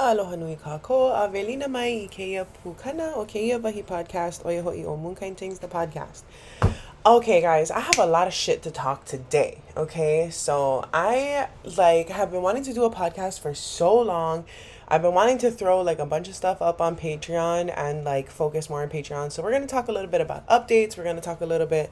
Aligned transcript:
Aloha 0.00 0.36
nui 0.36 0.54
kako, 0.54 1.12
Avelina 1.12 1.68
mai 1.68 1.88
i 2.04 2.08
keia 2.08 2.46
pukana 2.64 3.16
o 3.16 3.24
keia 3.26 3.60
bahi 3.60 3.82
podcast 3.84 4.44
o 4.46 4.62
hoi 4.62 4.84
o 4.84 4.96
Moonkind 4.96 5.36
Things, 5.36 5.58
the 5.58 5.66
podcast. 5.66 6.22
Okay, 7.04 7.40
guys, 7.40 7.72
I 7.72 7.80
have 7.80 7.98
a 7.98 8.06
lot 8.06 8.28
of 8.28 8.32
shit 8.32 8.62
to 8.62 8.70
talk 8.70 9.06
today. 9.06 9.58
Okay, 9.76 10.30
so 10.30 10.84
I 10.94 11.48
like 11.76 12.10
have 12.10 12.30
been 12.30 12.42
wanting 12.42 12.62
to 12.62 12.72
do 12.72 12.84
a 12.84 12.90
podcast 12.92 13.40
for 13.40 13.54
so 13.54 14.00
long. 14.00 14.44
I've 14.86 15.02
been 15.02 15.14
wanting 15.14 15.38
to 15.38 15.50
throw 15.50 15.80
like 15.80 15.98
a 15.98 16.06
bunch 16.06 16.28
of 16.28 16.36
stuff 16.36 16.62
up 16.62 16.80
on 16.80 16.94
Patreon 16.94 17.74
and 17.76 18.04
like 18.04 18.30
focus 18.30 18.70
more 18.70 18.82
on 18.82 18.90
Patreon. 18.90 19.32
So 19.32 19.42
we're 19.42 19.50
gonna 19.50 19.66
talk 19.66 19.88
a 19.88 19.92
little 19.92 20.10
bit 20.12 20.20
about 20.20 20.46
updates. 20.46 20.96
We're 20.96 21.02
gonna 21.02 21.20
talk 21.20 21.40
a 21.40 21.46
little 21.46 21.66
bit 21.66 21.90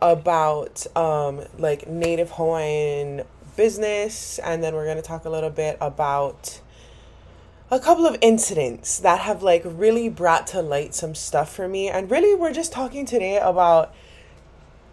about 0.00 0.86
um 0.96 1.40
like 1.58 1.88
Native 1.88 2.30
Hawaiian 2.30 3.22
business, 3.56 4.38
and 4.38 4.62
then 4.62 4.72
we're 4.76 4.86
gonna 4.86 5.02
talk 5.02 5.24
a 5.24 5.30
little 5.30 5.50
bit 5.50 5.78
about 5.80 6.60
a 7.72 7.78
couple 7.78 8.04
of 8.04 8.16
incidents 8.20 8.98
that 8.98 9.20
have 9.20 9.42
like 9.44 9.62
really 9.64 10.08
brought 10.08 10.46
to 10.48 10.60
light 10.60 10.92
some 10.92 11.14
stuff 11.14 11.54
for 11.54 11.68
me. 11.68 11.88
And 11.88 12.10
really, 12.10 12.34
we're 12.34 12.52
just 12.52 12.72
talking 12.72 13.06
today 13.06 13.38
about 13.38 13.94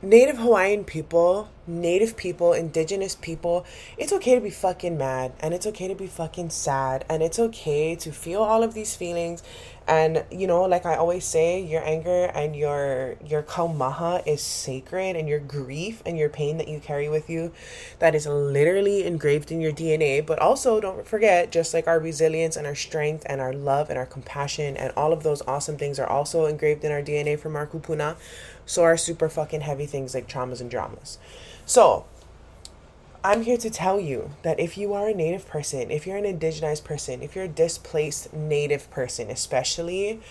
Native 0.03 0.37
Hawaiian 0.37 0.83
people, 0.83 1.49
Native 1.65 2.15
people, 2.15 2.53
Indigenous 2.53 3.15
people. 3.15 3.65
It's 3.97 4.13
okay 4.13 4.35
to 4.35 4.41
be 4.41 4.51
fucking 4.51 4.95
mad 4.95 5.33
and 5.39 5.55
it's 5.55 5.65
okay 5.65 5.87
to 5.87 5.95
be 5.95 6.05
fucking 6.05 6.51
sad 6.51 7.03
and 7.09 7.23
it's 7.23 7.39
okay 7.39 7.95
to 7.95 8.11
feel 8.11 8.43
all 8.43 8.61
of 8.61 8.75
these 8.75 8.95
feelings. 8.95 9.41
And 9.87 10.23
you 10.29 10.45
know, 10.45 10.63
like 10.65 10.85
I 10.85 10.95
always 10.97 11.25
say, 11.25 11.63
your 11.63 11.83
anger 11.83 12.25
and 12.25 12.55
your 12.55 13.15
your 13.25 13.41
kaumaha 13.41 14.21
is 14.27 14.41
sacred 14.41 15.15
and 15.15 15.27
your 15.27 15.39
grief 15.39 16.03
and 16.05 16.15
your 16.15 16.29
pain 16.29 16.57
that 16.57 16.67
you 16.67 16.79
carry 16.79 17.09
with 17.09 17.27
you 17.27 17.51
that 17.97 18.13
is 18.13 18.27
literally 18.27 19.03
engraved 19.03 19.51
in 19.51 19.61
your 19.61 19.71
DNA. 19.71 20.23
But 20.23 20.37
also 20.39 20.79
don't 20.79 21.07
forget, 21.07 21.51
just 21.51 21.73
like 21.73 21.87
our 21.87 21.99
resilience 21.99 22.55
and 22.55 22.67
our 22.67 22.75
strength 22.75 23.25
and 23.27 23.41
our 23.41 23.53
love 23.53 23.89
and 23.89 23.97
our 23.97 24.05
compassion 24.05 24.77
and 24.77 24.93
all 24.95 25.11
of 25.11 25.23
those 25.23 25.41
awesome 25.47 25.77
things 25.77 25.97
are 25.97 26.07
also 26.07 26.45
engraved 26.45 26.83
in 26.83 26.91
our 26.91 27.01
DNA 27.01 27.39
from 27.39 27.55
our 27.55 27.65
kupuna 27.65 28.17
so 28.67 28.83
are 28.83 28.97
super 28.97 29.29
fucking 29.29 29.61
heavy 29.61 29.87
things 29.87 30.13
like 30.13 30.27
traumas 30.27 30.61
and 30.61 30.69
dramas. 30.69 31.17
So, 31.65 32.05
I'm 33.23 33.41
here 33.41 33.57
to 33.57 33.69
tell 33.69 33.99
you 33.99 34.31
that 34.43 34.59
if 34.59 34.77
you 34.77 34.93
are 34.93 35.09
a 35.09 35.13
native 35.13 35.47
person, 35.47 35.89
if 35.89 36.05
you're 36.05 36.17
an 36.17 36.23
indigenized 36.23 36.83
person, 36.83 37.23
if 37.23 37.35
you're 37.35 37.45
a 37.45 37.49
displaced 37.49 38.31
native 38.33 38.89
person, 38.91 39.31
especially, 39.31 40.21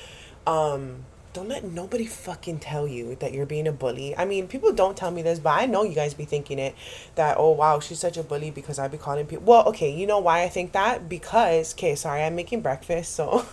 um, 0.47 1.05
don't 1.37 1.49
let 1.49 1.65
nobody 1.65 2.07
fucking 2.07 2.59
tell 2.61 2.89
you 2.89 3.15
that 3.17 3.35
you're 3.35 3.45
being 3.45 3.69
a 3.69 3.73
bully. 3.73 4.17
I 4.17 4.25
mean, 4.25 4.49
people 4.49 4.73
don't 4.73 4.97
tell 4.97 5.11
me 5.11 5.21
this, 5.21 5.39
but 5.39 5.51
I 5.51 5.67
know 5.67 5.83
you 5.83 5.95
guys 5.95 6.15
be 6.15 6.25
thinking 6.25 6.59
it 6.59 6.75
that, 7.15 7.37
oh 7.39 7.51
wow, 7.51 7.79
she's 7.79 7.99
such 7.99 8.17
a 8.17 8.23
bully 8.23 8.51
because 8.51 8.79
I 8.79 8.89
be 8.89 8.97
calling 8.97 9.27
people. 9.27 9.45
Well, 9.45 9.69
okay, 9.69 9.93
you 9.93 10.07
know 10.07 10.19
why 10.19 10.45
I 10.45 10.49
think 10.49 10.73
that? 10.73 11.11
Because, 11.11 11.75
okay, 11.75 11.95
sorry, 11.95 12.23
I'm 12.23 12.37
making 12.37 12.63
breakfast, 12.63 13.15
so 13.15 13.45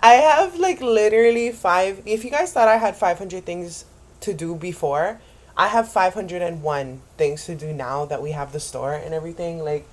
I 0.00 0.12
have 0.14 0.56
like 0.56 0.80
literally 0.80 1.50
five. 1.50 2.00
If 2.06 2.24
you 2.24 2.30
guys 2.30 2.52
thought 2.52 2.68
I 2.68 2.76
had 2.76 2.94
500 2.94 3.44
things 3.44 3.84
to 4.20 4.32
do 4.32 4.54
before, 4.54 5.20
I 5.56 5.66
have 5.66 5.88
501 5.88 7.00
things 7.16 7.46
to 7.46 7.56
do 7.56 7.72
now 7.72 8.04
that 8.04 8.22
we 8.22 8.30
have 8.30 8.52
the 8.52 8.60
store 8.60 8.94
and 8.94 9.12
everything. 9.12 9.58
Like, 9.64 9.88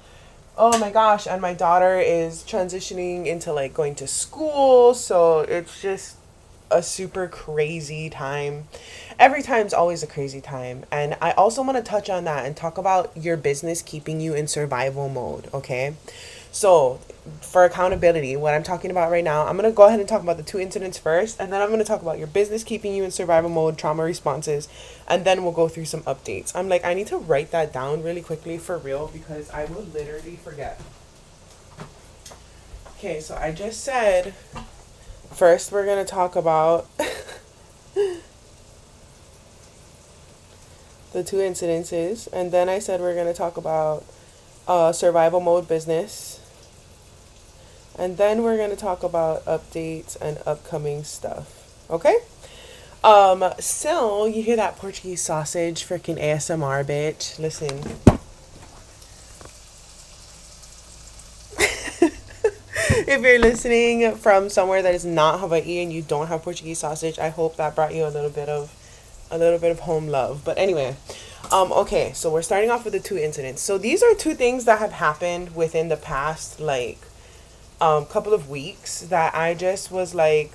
oh 0.56 0.78
my 0.78 0.92
gosh, 0.92 1.26
and 1.26 1.42
my 1.42 1.56
daughter 1.56 2.00
is 2.00 2.44
transitioning 2.44 3.26
into 3.26 3.52
like 3.52 3.74
going 3.74 3.96
to 3.96 4.06
school, 4.06 4.94
so 4.94 5.40
it's 5.40 5.82
just 5.82 6.18
a 6.72 6.82
super 6.82 7.28
crazy 7.28 8.10
time. 8.10 8.68
Every 9.20 9.42
time's 9.44 9.74
always 9.74 10.04
a 10.04 10.08
crazy 10.08 10.42
time. 10.42 10.86
And 10.92 11.18
I 11.22 11.32
also 11.32 11.62
want 11.62 11.78
to 11.78 11.84
touch 11.84 12.10
on 12.10 12.24
that 12.26 12.46
and 12.46 12.56
talk 12.56 12.78
about 12.78 13.16
your 13.16 13.38
business 13.38 13.82
keeping 13.82 14.20
you 14.22 14.34
in 14.34 14.48
survival 14.48 15.10
mode, 15.10 15.50
okay? 15.54 15.96
So, 16.52 17.00
for 17.40 17.64
accountability, 17.64 18.36
what 18.36 18.54
I'm 18.54 18.64
talking 18.64 18.92
about 18.92 19.12
right 19.12 19.24
now, 19.24 19.46
I'm 19.46 19.56
going 19.56 19.70
to 19.70 19.76
go 19.76 19.88
ahead 19.88 20.00
and 20.00 20.10
talk 20.10 20.22
about 20.22 20.38
the 20.38 20.44
two 20.44 20.60
incidents 20.60 20.98
first, 20.98 21.40
and 21.40 21.54
then 21.54 21.62
I'm 21.62 21.70
going 21.70 21.80
to 21.80 21.86
talk 21.86 22.02
about 22.02 22.18
your 22.18 22.28
business 22.28 22.64
keeping 22.64 22.94
you 22.94 23.04
in 23.04 23.12
survival 23.12 23.50
mode, 23.50 23.78
trauma 23.78 24.04
responses, 24.04 24.68
and 25.08 25.24
then 25.24 25.44
we'll 25.44 25.54
go 25.54 25.70
through 25.70 25.86
some 25.86 26.02
updates. 26.02 26.54
I'm 26.56 26.68
like, 26.68 26.84
I 26.84 26.94
need 26.94 27.08
to 27.08 27.18
write 27.18 27.52
that 27.52 27.72
down 27.72 28.04
really 28.04 28.22
quickly 28.22 28.58
for 28.58 28.78
real 28.78 29.08
because 29.14 29.50
I 29.52 29.66
will 29.66 29.84
literally 29.84 30.36
forget. 30.36 30.82
Okay, 32.98 33.20
so 33.20 33.36
I 33.36 33.52
just 33.52 33.84
said 33.84 34.34
First, 35.34 35.72
we're 35.72 35.86
going 35.86 36.04
to 36.04 36.10
talk 36.10 36.36
about 36.36 36.88
the 41.14 41.24
two 41.24 41.38
incidences, 41.38 42.28
and 42.32 42.52
then 42.52 42.70
I 42.70 42.80
said 42.80 43.00
we're 43.00 43.16
going 43.16 43.28
to 43.28 43.34
talk 43.34 43.58
about 43.58 44.04
uh, 44.68 44.92
survival 44.92 45.40
mode 45.40 45.68
business. 45.68 46.40
And 47.98 48.18
then 48.18 48.42
we're 48.44 48.58
going 48.58 48.70
to 48.70 48.76
talk 48.76 49.04
about 49.04 49.44
updates 49.46 50.16
and 50.22 50.40
upcoming 50.46 51.04
stuff. 51.04 51.68
Okay? 51.90 52.18
Um, 53.04 53.44
so 53.60 54.26
you 54.26 54.44
hear 54.44 54.56
that 54.56 54.78
Portuguese 54.78 55.22
sausage 55.22 55.86
freaking 55.86 56.20
ASMR 56.22 56.86
bitch. 56.86 57.38
Listen. 57.40 58.11
If 63.12 63.22
you're 63.24 63.40
listening 63.40 64.16
from 64.16 64.50
somewhere 64.50 64.82
that 64.82 64.96
is 64.96 65.04
not 65.04 65.42
Hawaii 65.42 65.84
and 65.84 65.92
you 65.92 66.02
don't 66.02 66.28
have 66.28 66.44
Portuguese 66.44 66.80
sausage, 66.80 67.20
I 67.20 67.28
hope 67.28 67.58
that 67.58 67.76
brought 67.76 67.94
you 67.94 68.06
a 68.06 68.08
little 68.08 68.30
bit 68.30 68.48
of 68.48 68.74
a 69.30 69.38
little 69.38 69.60
bit 69.60 69.72
of 69.72 69.82
home 69.82 70.08
love. 70.08 70.44
But 70.46 70.58
anyway, 70.58 70.96
um, 71.52 71.72
okay, 71.74 72.14
so 72.14 72.32
we're 72.32 72.42
starting 72.42 72.70
off 72.70 72.86
with 72.86 72.94
the 72.94 73.00
two 73.00 73.18
incidents. 73.18 73.62
So 73.62 73.78
these 73.78 74.02
are 74.02 74.14
two 74.16 74.34
things 74.34 74.66
that 74.66 74.80
have 74.80 74.94
happened 74.94 75.56
within 75.56 75.90
the 75.90 75.98
past 75.98 76.60
like 76.60 77.00
um 77.82 78.06
couple 78.06 78.34
of 78.34 78.50
weeks 78.50 79.02
that 79.02 79.36
I 79.36 79.56
just 79.56 79.92
was 79.92 80.16
like 80.16 80.54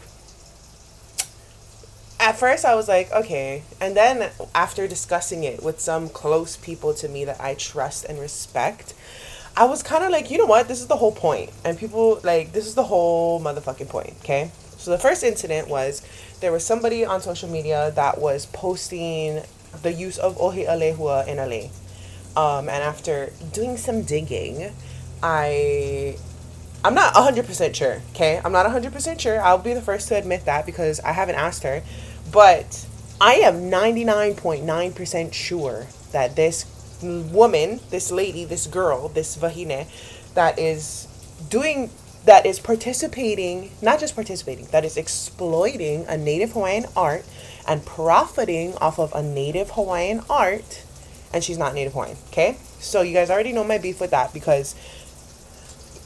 at 2.18 2.38
first 2.38 2.64
I 2.64 2.74
was 2.74 2.88
like, 2.88 3.12
okay. 3.12 3.64
And 3.80 3.94
then 3.94 4.30
after 4.54 4.88
discussing 4.88 5.44
it 5.44 5.62
with 5.62 5.78
some 5.78 6.08
close 6.08 6.56
people 6.56 6.94
to 6.94 7.08
me 7.08 7.26
that 7.26 7.40
I 7.40 7.54
trust 7.54 8.06
and 8.06 8.18
respect, 8.18 8.94
I 9.56 9.64
was 9.64 9.82
kind 9.82 10.04
of 10.04 10.10
like, 10.10 10.30
you 10.30 10.36
know 10.36 10.44
what? 10.46 10.68
This 10.68 10.80
is 10.80 10.86
the 10.86 10.96
whole 10.96 11.12
point. 11.12 11.50
And 11.64 11.78
people, 11.78 12.20
like, 12.22 12.52
this 12.52 12.66
is 12.66 12.74
the 12.74 12.82
whole 12.82 13.40
motherfucking 13.40 13.88
point, 13.88 14.14
okay? 14.20 14.50
So 14.76 14.90
the 14.90 14.98
first 14.98 15.24
incident 15.24 15.68
was 15.68 16.06
there 16.40 16.52
was 16.52 16.64
somebody 16.64 17.04
on 17.04 17.22
social 17.22 17.48
media 17.48 17.90
that 17.92 18.20
was 18.20 18.46
posting 18.46 19.42
the 19.82 19.92
use 19.92 20.18
of 20.18 20.38
Ohia 20.38 20.76
Lehua 20.78 21.26
in 21.26 21.38
LA. 21.38 21.70
Um, 22.36 22.68
and 22.68 22.82
after 22.82 23.32
doing 23.52 23.78
some 23.78 24.02
digging, 24.02 24.72
I 25.22 26.18
I'm 26.84 26.94
not 26.94 27.14
100% 27.14 27.74
sure, 27.74 28.02
okay? 28.10 28.40
I'm 28.44 28.52
not 28.52 28.66
100% 28.66 29.18
sure. 29.18 29.40
I'll 29.42 29.58
be 29.58 29.74
the 29.74 29.80
first 29.80 30.08
to 30.08 30.16
admit 30.16 30.44
that 30.44 30.66
because 30.66 31.00
I 31.00 31.12
haven't 31.12 31.34
asked 31.34 31.62
her. 31.62 31.82
But 32.30 32.86
I 33.20 33.36
am 33.36 33.70
99.9% 33.70 35.32
sure 35.32 35.86
that 36.12 36.36
this 36.36 36.64
woman, 37.02 37.80
this 37.90 38.10
lady, 38.10 38.44
this 38.44 38.66
girl, 38.66 39.08
this 39.08 39.36
vahine, 39.36 39.86
that 40.34 40.58
is 40.58 41.08
doing 41.48 41.90
that 42.26 42.44
is 42.44 42.58
participating, 42.58 43.70
not 43.80 44.00
just 44.00 44.16
participating, 44.16 44.66
that 44.66 44.84
is 44.84 44.96
exploiting 44.96 46.04
a 46.06 46.16
native 46.16 46.52
Hawaiian 46.52 46.86
art 46.96 47.24
and 47.68 47.86
profiting 47.86 48.74
off 48.78 48.98
of 48.98 49.14
a 49.14 49.22
native 49.22 49.70
Hawaiian 49.70 50.22
art, 50.28 50.82
and 51.32 51.44
she's 51.44 51.56
not 51.56 51.72
native 51.72 51.92
Hawaiian, 51.92 52.16
okay? 52.28 52.56
So 52.80 53.02
you 53.02 53.14
guys 53.14 53.30
already 53.30 53.52
know 53.52 53.62
my 53.62 53.78
beef 53.78 54.00
with 54.00 54.10
that 54.10 54.34
because 54.34 54.74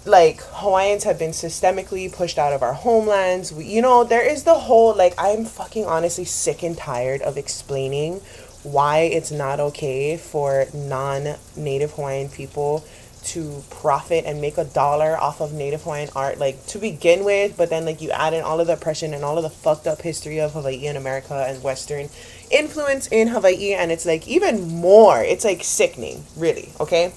like 0.06 0.40
Hawaiians 0.40 1.04
have 1.04 1.18
been 1.18 1.30
systemically 1.30 2.12
pushed 2.12 2.38
out 2.38 2.52
of 2.52 2.62
our 2.62 2.72
homelands. 2.72 3.52
We, 3.52 3.64
you 3.64 3.82
know, 3.82 4.04
there 4.04 4.26
is 4.26 4.44
the 4.44 4.54
whole 4.54 4.94
like 4.94 5.14
I'm 5.18 5.44
fucking 5.44 5.84
honestly 5.84 6.24
sick 6.24 6.62
and 6.62 6.76
tired 6.76 7.22
of 7.22 7.36
explaining 7.36 8.20
why 8.62 9.00
it's 9.00 9.30
not 9.30 9.60
okay 9.60 10.16
for 10.16 10.66
non 10.74 11.36
native 11.56 11.92
Hawaiian 11.92 12.28
people 12.28 12.84
to 13.22 13.62
profit 13.70 14.24
and 14.24 14.40
make 14.40 14.56
a 14.58 14.64
dollar 14.64 15.16
off 15.16 15.40
of 15.40 15.52
native 15.52 15.82
Hawaiian 15.82 16.08
art, 16.16 16.38
like 16.38 16.66
to 16.68 16.78
begin 16.78 17.24
with, 17.24 17.56
but 17.56 17.70
then 17.70 17.84
like 17.84 18.00
you 18.00 18.10
add 18.10 18.32
in 18.32 18.42
all 18.42 18.60
of 18.60 18.66
the 18.66 18.74
oppression 18.74 19.12
and 19.14 19.24
all 19.24 19.36
of 19.36 19.42
the 19.42 19.50
fucked 19.50 19.86
up 19.86 20.02
history 20.02 20.40
of 20.40 20.52
Hawaii 20.52 20.86
and 20.86 20.96
America 20.96 21.46
and 21.48 21.62
Western 21.62 22.08
influence 22.50 23.06
in 23.08 23.28
Hawaii, 23.28 23.74
and 23.74 23.92
it's 23.92 24.06
like 24.06 24.26
even 24.26 24.68
more, 24.68 25.22
it's 25.22 25.44
like 25.44 25.62
sickening, 25.62 26.24
really, 26.36 26.70
okay? 26.80 27.12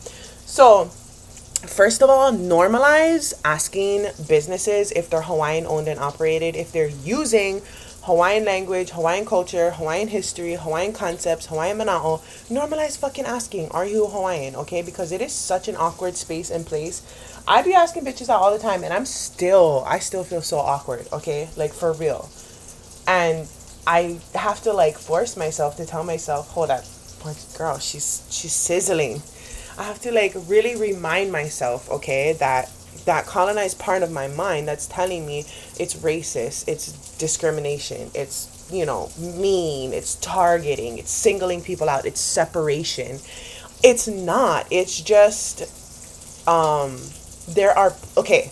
So, 0.45 0.85
first 0.85 2.01
of 2.01 2.09
all, 2.09 2.31
normalize 2.31 3.33
asking 3.45 4.07
businesses 4.27 4.91
if 4.91 5.09
they're 5.09 5.21
Hawaiian 5.21 5.65
owned 5.65 5.87
and 5.87 5.99
operated, 5.99 6.55
if 6.55 6.71
they're 6.71 6.89
using 6.89 7.61
Hawaiian 8.03 8.43
language, 8.43 8.89
Hawaiian 8.89 9.25
culture, 9.25 9.71
Hawaiian 9.71 10.09
history, 10.09 10.55
Hawaiian 10.55 10.91
concepts, 10.91 11.45
Hawaiian 11.45 11.77
mana'o, 11.77 12.19
normalize 12.49 12.97
fucking 12.97 13.23
asking, 13.23 13.69
are 13.71 13.85
you 13.85 14.07
Hawaiian? 14.07 14.55
Okay, 14.57 14.81
because 14.81 15.13
it 15.13 15.21
is 15.21 15.31
such 15.31 15.69
an 15.69 15.77
awkward 15.77 16.17
space 16.17 16.51
and 16.51 16.65
place. 16.65 17.01
I 17.47 17.61
be 17.61 17.73
asking 17.73 18.03
bitches 18.03 18.27
out 18.27 18.41
all 18.41 18.51
the 18.51 18.59
time, 18.59 18.83
and 18.83 18.93
I'm 18.93 19.05
still, 19.05 19.85
I 19.87 19.99
still 19.99 20.25
feel 20.25 20.41
so 20.41 20.57
awkward. 20.57 21.07
Okay, 21.13 21.47
like 21.55 21.71
for 21.71 21.93
real, 21.93 22.29
and 23.07 23.47
I 23.87 24.19
have 24.35 24.61
to 24.63 24.73
like 24.73 24.97
force 24.97 25.37
myself 25.37 25.77
to 25.77 25.85
tell 25.85 26.03
myself, 26.03 26.49
hold 26.49 26.71
up, 26.71 26.83
girl, 27.57 27.79
she's 27.79 28.27
she's 28.29 28.53
sizzling. 28.53 29.21
I 29.77 29.83
have 29.83 30.01
to 30.01 30.11
like 30.11 30.33
really 30.47 30.75
remind 30.75 31.31
myself, 31.31 31.89
okay, 31.89 32.33
that 32.33 32.69
that 33.05 33.25
colonized 33.25 33.79
part 33.79 34.03
of 34.03 34.11
my 34.11 34.27
mind 34.27 34.67
that's 34.67 34.87
telling 34.87 35.25
me 35.25 35.39
it's 35.79 35.95
racist, 35.95 36.67
it's 36.67 36.91
discrimination, 37.17 38.09
it's 38.13 38.49
you 38.71 38.85
know, 38.85 39.09
mean, 39.19 39.93
it's 39.93 40.15
targeting, 40.15 40.97
it's 40.97 41.11
singling 41.11 41.61
people 41.61 41.89
out, 41.89 42.05
it's 42.05 42.21
separation. 42.21 43.19
It's 43.83 44.07
not. 44.07 44.67
It's 44.71 44.99
just 45.01 45.63
um 46.47 46.99
there 47.49 47.77
are 47.77 47.93
okay, 48.17 48.51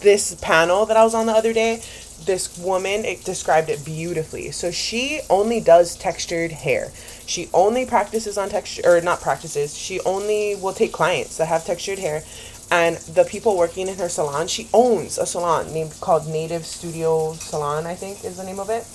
this 0.00 0.34
panel 0.40 0.86
that 0.86 0.96
I 0.96 1.04
was 1.04 1.14
on 1.14 1.26
the 1.26 1.32
other 1.32 1.52
day, 1.52 1.82
this 2.24 2.58
woman 2.58 3.04
it 3.04 3.24
described 3.24 3.68
it 3.68 3.84
beautifully. 3.84 4.50
So 4.50 4.70
she 4.70 5.20
only 5.30 5.60
does 5.60 5.96
textured 5.96 6.52
hair. 6.52 6.90
She 7.26 7.48
only 7.54 7.86
practices 7.86 8.36
on 8.36 8.48
texture 8.48 8.82
or 8.84 9.00
not 9.00 9.20
practices. 9.20 9.76
She 9.76 10.00
only 10.00 10.56
will 10.56 10.72
take 10.72 10.92
clients 10.92 11.36
that 11.38 11.46
have 11.46 11.64
textured 11.64 11.98
hair 12.00 12.24
and 12.72 12.96
the 12.96 13.24
people 13.24 13.58
working 13.58 13.86
in 13.86 13.98
her 13.98 14.08
salon, 14.08 14.48
she 14.48 14.66
owns 14.72 15.18
a 15.18 15.26
salon 15.26 15.70
named 15.74 15.92
called 16.00 16.26
Native 16.26 16.64
Studio 16.64 17.34
Salon, 17.34 17.86
I 17.86 17.94
think 17.94 18.24
is 18.24 18.38
the 18.38 18.44
name 18.44 18.58
of 18.58 18.70
it. 18.70 18.88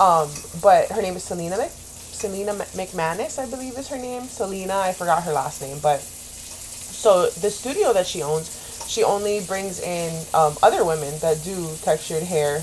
Um, 0.00 0.30
but 0.62 0.88
her 0.94 1.02
name 1.02 1.16
is 1.16 1.24
Selena 1.24 1.56
Mc, 1.56 1.68
Selena 1.70 2.52
McManus, 2.52 3.40
I 3.40 3.50
believe 3.50 3.76
is 3.76 3.88
her 3.88 3.98
name. 3.98 4.22
Selena, 4.22 4.76
I 4.78 4.92
forgot 4.92 5.24
her 5.24 5.32
last 5.32 5.60
name, 5.60 5.78
but 5.82 6.00
so 6.00 7.26
the 7.26 7.50
studio 7.50 7.92
that 7.92 8.06
she 8.06 8.22
owns, 8.22 8.86
she 8.88 9.02
only 9.02 9.40
brings 9.40 9.80
in 9.80 10.14
um, 10.32 10.54
other 10.62 10.84
women 10.84 11.12
that 11.18 11.42
do 11.42 11.68
textured 11.82 12.22
hair 12.22 12.58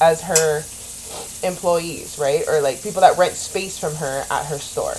as 0.00 0.22
her 0.22 0.64
employees, 1.46 2.18
right? 2.18 2.42
Or 2.48 2.62
like 2.62 2.82
people 2.82 3.02
that 3.02 3.18
rent 3.18 3.34
space 3.34 3.78
from 3.78 3.94
her 3.96 4.24
at 4.30 4.46
her 4.46 4.56
store. 4.56 4.94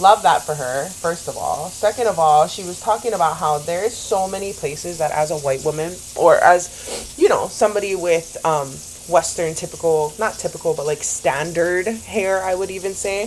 Love 0.00 0.22
that 0.22 0.42
for 0.42 0.54
her, 0.54 0.88
first 0.88 1.28
of 1.28 1.36
all. 1.36 1.68
Second 1.68 2.06
of 2.06 2.18
all, 2.18 2.46
she 2.46 2.64
was 2.64 2.80
talking 2.80 3.12
about 3.12 3.36
how 3.36 3.58
there's 3.58 3.94
so 3.94 4.26
many 4.26 4.54
places 4.54 4.96
that 4.96 5.10
as 5.10 5.30
a 5.30 5.36
white 5.36 5.62
woman 5.62 5.94
or 6.16 6.36
as, 6.38 7.14
you 7.18 7.28
know, 7.28 7.48
somebody 7.48 7.94
with 7.94 8.42
um, 8.46 8.68
Western 9.12 9.54
typical, 9.54 10.14
not 10.18 10.32
typical, 10.34 10.74
but 10.74 10.86
like 10.86 11.02
standard 11.02 11.86
hair, 11.86 12.42
I 12.42 12.54
would 12.54 12.70
even 12.70 12.94
say. 12.94 13.26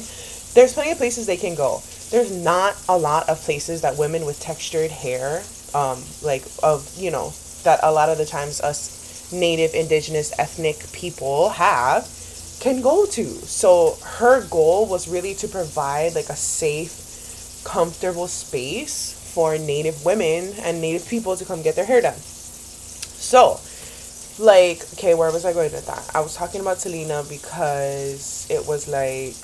There's 0.56 0.74
plenty 0.74 0.90
of 0.90 0.98
places 0.98 1.28
they 1.28 1.38
can 1.38 1.54
go. 1.54 1.84
There's 2.10 2.32
not 2.32 2.76
a 2.90 2.98
lot 2.98 3.30
of 3.30 3.40
places 3.42 3.82
that 3.82 4.00
women 4.00 4.26
with 4.26 4.40
textured 4.40 4.90
hair, 4.90 5.44
um, 5.76 6.02
like 6.24 6.44
of, 6.64 6.92
you 6.98 7.12
know, 7.12 7.34
that 7.66 7.82
a 7.84 7.92
lot 7.92 8.10
of 8.10 8.18
the 8.18 8.26
times 8.26 8.62
us 8.62 9.32
native, 9.32 9.76
indigenous, 9.76 10.34
ethnic 10.40 10.92
people 10.92 11.50
have 11.50 12.08
can 12.64 12.82
go 12.82 13.06
to. 13.06 13.26
So 13.26 13.98
her 14.20 14.48
goal 14.48 14.88
was 14.88 15.10
really 15.10 15.36
to 15.36 15.48
provide 15.50 16.16
like 16.16 16.30
a 16.30 16.36
safe, 16.36 17.62
comfortable 17.66 18.28
space 18.28 19.20
for 19.34 19.58
native 19.58 20.06
women 20.06 20.54
and 20.64 20.80
native 20.80 21.08
people 21.08 21.36
to 21.36 21.44
come 21.44 21.62
get 21.62 21.76
their 21.76 21.86
hair 21.86 22.02
done. 22.02 22.16
So, 22.16 23.60
like 24.40 24.82
okay 24.94 25.14
where 25.14 25.32
was 25.32 25.46
i 25.46 25.54
going 25.54 25.72
with 25.72 25.86
that 25.86 26.10
i 26.16 26.20
was 26.20 26.36
talking 26.36 26.60
about 26.60 26.80
selena 26.80 27.24
because 27.30 28.48
it 28.50 28.66
was 28.68 28.88
like 28.88 29.38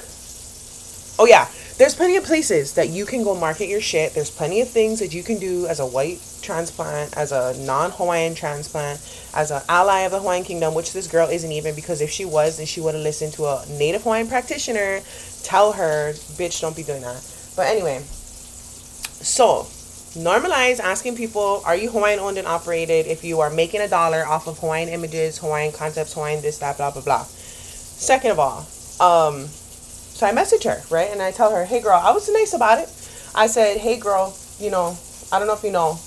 oh 1.19 1.25
yeah 1.25 1.47
there's 1.77 1.93
plenty 1.93 2.15
of 2.15 2.23
places 2.23 2.73
that 2.73 2.89
you 2.89 3.05
can 3.05 3.23
go 3.23 3.35
market 3.35 3.67
your 3.67 3.81
shit 3.81 4.13
there's 4.13 4.31
plenty 4.31 4.61
of 4.61 4.69
things 4.69 4.99
that 4.99 5.13
you 5.13 5.21
can 5.21 5.37
do 5.37 5.67
as 5.67 5.79
a 5.79 5.85
white 5.85 6.19
transplant 6.41 7.15
as 7.15 7.31
a 7.31 7.53
non-hawaiian 7.65 8.33
transplant 8.33 8.99
as 9.35 9.51
an 9.51 9.61
ally 9.69 9.99
of 10.01 10.11
the 10.11 10.19
hawaiian 10.19 10.43
kingdom 10.43 10.73
which 10.73 10.93
this 10.93 11.07
girl 11.07 11.27
isn't 11.29 11.51
even 11.51 11.75
because 11.75 12.01
if 12.01 12.09
she 12.09 12.25
was 12.25 12.57
then 12.57 12.65
she 12.65 12.81
would 12.81 12.95
have 12.95 13.03
listened 13.03 13.33
to 13.33 13.45
a 13.45 13.63
native 13.77 14.01
hawaiian 14.03 14.27
practitioner 14.27 15.01
tell 15.43 15.73
her 15.73 16.13
bitch 16.39 16.61
don't 16.61 16.75
be 16.75 16.83
doing 16.83 17.01
that 17.01 17.21
but 17.55 17.67
anyway 17.67 18.01
so 19.21 19.67
normalize 20.15 20.79
asking 20.79 21.15
people, 21.15 21.61
are 21.65 21.75
you 21.75 21.89
Hawaiian 21.91 22.19
owned 22.19 22.37
and 22.37 22.47
operated? 22.47 23.05
If 23.05 23.23
you 23.23 23.41
are 23.41 23.49
making 23.49 23.81
a 23.81 23.87
dollar 23.87 24.25
off 24.25 24.47
of 24.47 24.57
Hawaiian 24.59 24.89
images, 24.89 25.37
Hawaiian 25.37 25.71
concepts, 25.71 26.13
Hawaiian 26.13 26.41
this, 26.41 26.57
that, 26.59 26.77
blah, 26.77 26.91
blah, 26.91 27.01
blah. 27.01 27.23
Second 27.23 28.31
of 28.31 28.39
all, 28.39 28.67
um, 28.99 29.47
so 30.19 30.27
I 30.27 30.33
message 30.33 30.63
her, 30.63 30.83
right? 30.89 31.09
And 31.09 31.21
I 31.21 31.31
tell 31.31 31.55
her, 31.55 31.63
hey 31.63 31.79
girl, 31.79 31.97
I 31.97 32.11
was 32.11 32.27
nice 32.27 32.51
about 32.51 32.77
it. 32.77 32.89
I 33.33 33.47
said, 33.47 33.77
hey 33.77 33.97
girl, 33.97 34.35
you 34.59 34.69
know, 34.69 34.97
I 35.31 35.39
don't 35.39 35.47
know 35.47 35.53
if 35.53 35.63
you 35.63 35.71
know, 35.71 35.97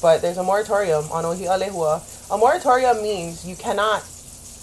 but 0.00 0.22
there's 0.22 0.38
a 0.38 0.44
moratorium 0.44 1.10
on 1.10 1.24
Ohia 1.24 1.58
Lehua. 1.58 2.06
A 2.30 2.38
moratorium 2.38 3.02
means 3.02 3.44
you 3.44 3.56
cannot, 3.56 4.02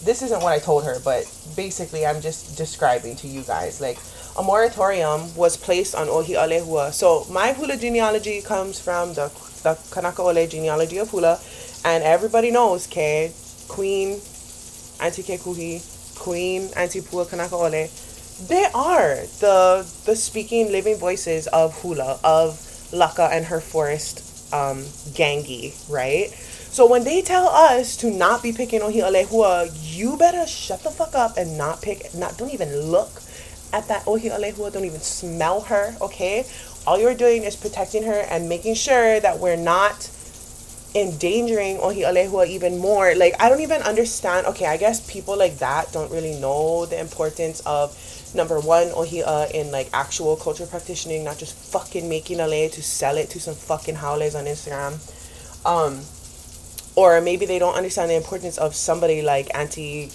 this 0.06 0.22
isn't 0.22 0.42
what 0.42 0.54
I 0.54 0.60
told 0.60 0.86
her, 0.86 0.96
but 1.04 1.30
basically 1.58 2.06
I'm 2.06 2.22
just 2.22 2.58
describing 2.58 3.18
to 3.18 3.28
you 3.28 3.42
guys. 3.42 3.82
Like, 3.82 3.98
a 4.40 4.42
moratorium 4.42 5.36
was 5.36 5.58
placed 5.58 5.94
on 5.94 6.08
Ohia 6.08 6.48
Lehua. 6.48 6.94
So 6.94 7.26
my 7.30 7.52
hula 7.52 7.76
genealogy 7.76 8.42
comes 8.42 8.80
from 8.80 9.14
the, 9.14 9.28
the 9.64 9.76
Kanaka'ole 9.92 10.50
genealogy 10.50 11.00
of 11.00 11.10
hula, 11.10 11.38
and 11.84 12.02
everybody 12.02 12.50
knows 12.50 12.88
Ke, 12.88 13.36
Queen, 13.68 14.22
Auntie 15.02 15.24
Kekuhi, 15.24 15.84
Queen, 16.18 16.70
Auntie 16.78 17.02
Pua 17.02 17.26
Kanaka'ole. 17.28 17.92
They 18.42 18.66
are 18.74 19.16
the 19.40 19.86
the 20.06 20.16
speaking 20.16 20.72
living 20.72 20.98
voices 20.98 21.48
of 21.48 21.80
hula, 21.82 22.20
of 22.24 22.58
Laka 22.92 23.32
and 23.32 23.46
her 23.46 23.62
forest 23.62 24.54
um, 24.54 24.84
gangi, 25.14 25.74
right? 25.90 26.30
So 26.74 26.88
when 26.88 27.04
they 27.04 27.22
tell 27.22 27.48
us 27.48 27.96
to 27.98 28.10
not 28.10 28.42
be 28.42 28.52
picking 28.52 28.82
Ohia 28.82 29.12
Lehua, 29.12 29.70
you 29.96 30.18
better 30.18 30.48
shut 30.48 30.84
the 30.84 30.90
fuck 30.90 31.14
up 31.14 31.38
and 31.38 31.58
not 31.58 31.82
pick, 31.82 32.14
not 32.16 32.38
don't 32.38 32.52
even 32.52 32.76
look 32.76 33.22
at 33.72 33.88
that 33.88 34.08
Ohia 34.08 34.40
Lehua, 34.40 34.74
don't 34.74 34.86
even 34.86 35.00
smell 35.00 35.62
her, 35.62 35.96
okay? 36.02 36.46
All 36.88 37.00
you're 37.00 37.14
doing 37.14 37.44
is 37.44 37.56
protecting 37.56 38.04
her 38.04 38.26
and 38.30 38.50
making 38.50 38.76
sure 38.76 39.20
that 39.20 39.40
we're 39.40 39.56
not 39.56 40.10
endangering 40.96 41.78
Ohia 41.78 42.14
Lehua 42.14 42.48
even 42.48 42.78
more. 42.78 43.16
Like, 43.16 43.36
I 43.40 43.50
don't 43.50 43.62
even 43.62 43.82
understand. 43.82 44.48
Okay, 44.48 44.66
I 44.66 44.78
guess 44.78 45.00
people 45.12 45.38
like 45.38 45.58
that 45.58 45.92
don't 45.92 46.12
really 46.12 46.40
know 46.40 46.86
the 46.86 47.00
importance 47.00 47.62
of 47.66 47.96
number 48.36 48.60
one, 48.60 48.88
Ohia 48.90 49.48
in 49.54 49.72
like 49.72 49.90
actual 49.94 50.36
culture 50.36 50.66
practicing, 50.66 51.24
not 51.24 51.38
just 51.38 51.56
fucking 51.72 52.08
making 52.08 52.40
a 52.40 52.48
lei 52.48 52.70
to 52.70 52.82
sell 52.82 53.18
it 53.18 53.30
to 53.32 53.40
some 53.40 53.56
fucking 53.56 53.96
haoles 53.96 54.36
on 54.36 54.46
Instagram. 54.46 55.00
Um, 55.66 56.02
or 56.96 57.22
maybe 57.22 57.46
they 57.46 57.60
don't 57.60 57.76
understand 57.76 58.12
the 58.12 58.16
importance 58.16 58.58
of 58.58 58.76
somebody 58.76 59.22
like 59.22 59.50
Auntie 59.56 60.12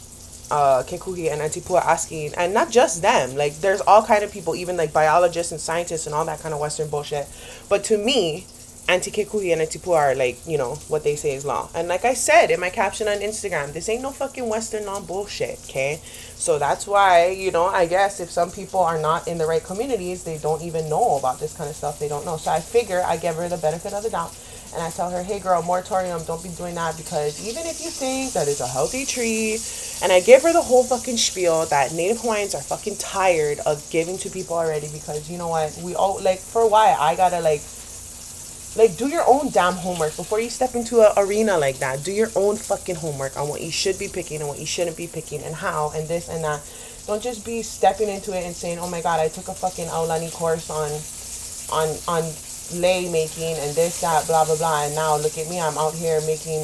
uh, 0.51 0.83
Kekuhi 0.87 1.31
and 1.31 1.43
Auntie 1.43 1.61
Pua 1.61 1.85
asking, 1.85 2.35
and 2.37 2.55
not 2.55 2.71
just 2.71 3.03
them, 3.03 3.35
like 3.37 3.59
there's 3.61 3.81
all 3.83 4.03
kind 4.05 4.23
of 4.23 4.33
people, 4.33 4.55
even 4.55 4.77
like 4.77 4.93
biologists 4.93 5.53
and 5.53 5.61
scientists 5.61 6.07
and 6.07 6.15
all 6.15 6.25
that 6.25 6.41
kind 6.41 6.55
of 6.55 6.61
Western 6.61 6.89
bullshit. 6.89 7.27
But 7.69 7.85
to 7.85 7.99
me, 7.99 8.47
Auntie 8.89 9.11
Kekuhi 9.11 9.53
and 9.53 9.61
Auntie 9.61 9.81
are 9.93 10.15
like, 10.15 10.39
you 10.47 10.57
know, 10.57 10.77
what 10.89 11.05
they 11.05 11.15
say 11.15 11.35
is 11.35 11.45
law. 11.45 11.69
And 11.75 11.89
like 11.89 12.07
I 12.07 12.15
said 12.15 12.51
in 12.51 12.59
my 12.59 12.71
caption 12.71 13.07
on 13.07 13.19
Instagram, 13.19 13.75
this 13.75 13.87
ain't 13.91 14.01
no 14.01 14.11
fucking 14.11 14.49
Western 14.49 14.87
law 14.87 15.01
bullshit, 15.01 15.61
okay? 15.65 16.01
So 16.37 16.59
that's 16.59 16.87
why, 16.87 17.29
you 17.29 17.51
know, 17.51 17.67
I 17.67 17.85
guess 17.85 18.19
if 18.19 18.31
some 18.31 18.51
people 18.51 18.81
are 18.81 18.99
not 18.99 19.29
in 19.29 19.37
the 19.37 19.45
right 19.45 19.63
communities, 19.63 20.25
they 20.25 20.39
don't 20.39 20.63
even 20.63 20.89
know 20.89 21.19
about 21.19 21.39
this 21.39 21.55
kind 21.55 21.69
of 21.69 21.77
stuff. 21.77 21.99
They 21.99 22.09
don't 22.09 22.25
know. 22.25 22.39
So 22.39 22.51
I 22.51 22.61
figure 22.61 23.03
I 23.05 23.19
give 23.19 23.37
her 23.37 23.47
the 23.47 23.59
benefit 23.59 23.93
of 23.93 24.03
the 24.03 24.09
doubt 24.11 24.35
and 24.73 24.83
I 24.83 24.91
tell 24.91 25.11
her, 25.11 25.23
hey 25.23 25.39
girl, 25.39 25.63
moratorium, 25.63 26.23
don't 26.25 26.43
be 26.43 26.51
doing 26.51 26.75
that 26.75 26.97
because 26.97 27.47
even 27.47 27.67
if 27.67 27.81
you 27.83 27.91
think 27.91 28.33
that 28.33 28.49
it's 28.49 28.61
a 28.61 28.67
healthy 28.67 29.05
tree, 29.05 29.59
and 30.03 30.13
I 30.13 30.21
give 30.21 30.43
her 30.43 30.53
the 30.53 30.63
whole 30.63 30.85
fucking 30.85 31.17
spiel 31.17 31.67
that 31.67 31.93
Native 31.93 32.21
Hawaiians 32.21 32.55
are 32.55 32.63
fucking 32.63 32.97
tired 32.97 33.61
of 33.67 33.87
giving 33.91 34.19
to 34.19 34.31
people 34.31 34.57
already 34.57 34.89
because 34.93 35.31
you 35.31 35.39
know 35.39 35.49
what, 35.49 35.77
we 35.83 35.95
all 35.95 36.23
like 36.23 36.39
for 36.39 36.69
why 36.69 36.95
I 36.99 37.17
gotta 37.17 37.41
like 37.41 37.61
like 38.79 38.97
do 38.97 39.09
your 39.09 39.25
own 39.27 39.51
damn 39.51 39.75
homework 39.75 40.17
before 40.17 40.41
you 40.41 40.49
step 40.49 40.75
into 40.75 41.01
an 41.03 41.13
arena 41.19 41.59
like 41.59 41.79
that. 41.79 42.05
Do 42.05 42.13
your 42.13 42.31
own 42.35 42.57
fucking 42.57 42.95
homework 42.95 43.37
on 43.37 43.49
what 43.49 43.61
you 43.61 43.71
should 43.71 43.99
be 43.99 44.09
picking 44.09 44.41
and 44.41 44.49
what 44.49 44.59
you 44.59 44.67
shouldn't 44.67 44.97
be 44.97 45.09
picking 45.09 45.43
and 45.43 45.55
how 45.55 45.93
and 45.95 46.09
this 46.09 46.29
and 46.29 46.43
that. 46.45 46.63
Don't 47.07 47.23
just 47.23 47.45
be 47.45 47.63
stepping 47.63 48.09
into 48.09 48.33
it 48.37 48.45
and 48.45 48.55
saying, 48.55 48.79
"Oh 48.79 48.89
my 48.89 49.03
god, 49.03 49.21
I 49.21 49.29
took 49.29 49.49
a 49.49 49.55
fucking 49.55 49.87
Aulani 49.89 50.33
course 50.33 50.71
on 50.71 50.91
on 51.71 51.89
on 52.07 52.25
lei 52.75 53.11
making 53.11 53.57
and 53.57 53.75
this, 53.75 54.01
that, 54.01 54.27
blah, 54.27 54.45
blah, 54.45 54.57
blah. 54.57 54.85
And 54.85 54.95
now 54.95 55.17
look 55.17 55.39
at 55.39 55.49
me, 55.49 55.61
I'm 55.61 55.79
out 55.79 55.95
here 55.95 56.21
making 56.23 56.61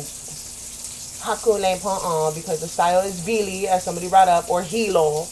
haku 1.25 2.35
because 2.35 2.61
the 2.61 2.69
style 2.69 3.01
is 3.01 3.21
Vili, 3.21 3.67
as 3.67 3.83
somebody 3.83 4.09
brought 4.09 4.29
up, 4.29 4.51
or 4.51 4.63
hilo 4.63 5.27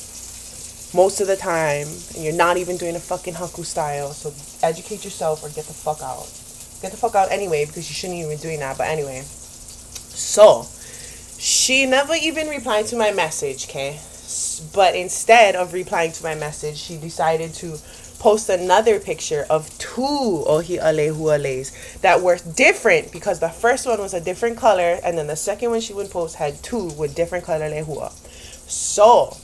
most 0.95 1.21
of 1.21 1.27
the 1.27 1.37
time. 1.37 1.87
And 2.15 2.25
you're 2.25 2.33
not 2.33 2.57
even 2.57 2.77
doing 2.77 2.97
a 2.97 3.01
fucking 3.01 3.35
haku 3.35 3.65
style. 3.65 4.13
So 4.13 4.33
educate 4.67 5.05
yourself 5.05 5.43
or 5.43 5.49
get 5.51 5.67
the 5.67 5.75
fuck 5.75 6.01
out. 6.03 6.42
Get 6.83 6.91
the 6.91 6.97
fuck 6.97 7.15
out 7.15 7.31
anyway 7.31 7.65
because 7.65 7.89
you 7.89 7.95
shouldn't 7.95 8.19
even 8.19 8.31
be 8.31 8.37
doing 8.37 8.59
that. 8.59 8.77
But 8.77 8.89
anyway. 8.89 9.23
So, 9.23 10.67
she 11.39 11.87
never 11.87 12.15
even 12.15 12.49
replied 12.49 12.87
to 12.87 12.97
my 12.97 13.13
message, 13.13 13.69
okay? 13.69 13.99
But 14.75 14.95
instead 14.95 15.57
of 15.57 15.73
replying 15.73 16.13
to 16.13 16.25
my 16.25 16.35
message, 16.35 16.77
she 16.77 16.97
decided 16.97 17.55
to 17.55 17.79
post 18.19 18.49
another 18.49 19.01
picture 19.01 19.45
of 19.51 19.69
two 19.79 20.45
Ohi 20.47 20.79
Alehuales 20.79 22.01
that 22.03 22.23
were 22.23 22.39
different 22.55 23.11
because 23.11 23.41
the 23.41 23.49
first 23.49 23.85
one 23.85 23.99
was 23.99 24.15
a 24.15 24.21
different 24.21 24.57
color 24.57 25.01
and 25.03 25.19
then 25.19 25.27
the 25.27 25.35
second 25.35 25.71
one 25.71 25.81
she 25.81 25.93
would 25.93 26.09
post 26.09 26.37
had 26.37 26.63
two 26.63 26.91
with 26.99 27.17
different 27.17 27.45
color 27.45 27.69
lehua. 27.69 28.13
So 28.71 29.37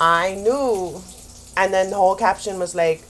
I 0.00 0.34
knew 0.34 1.00
and 1.56 1.72
then 1.72 1.90
the 1.90 1.96
whole 1.96 2.16
caption 2.16 2.58
was 2.58 2.74
like, 2.74 3.02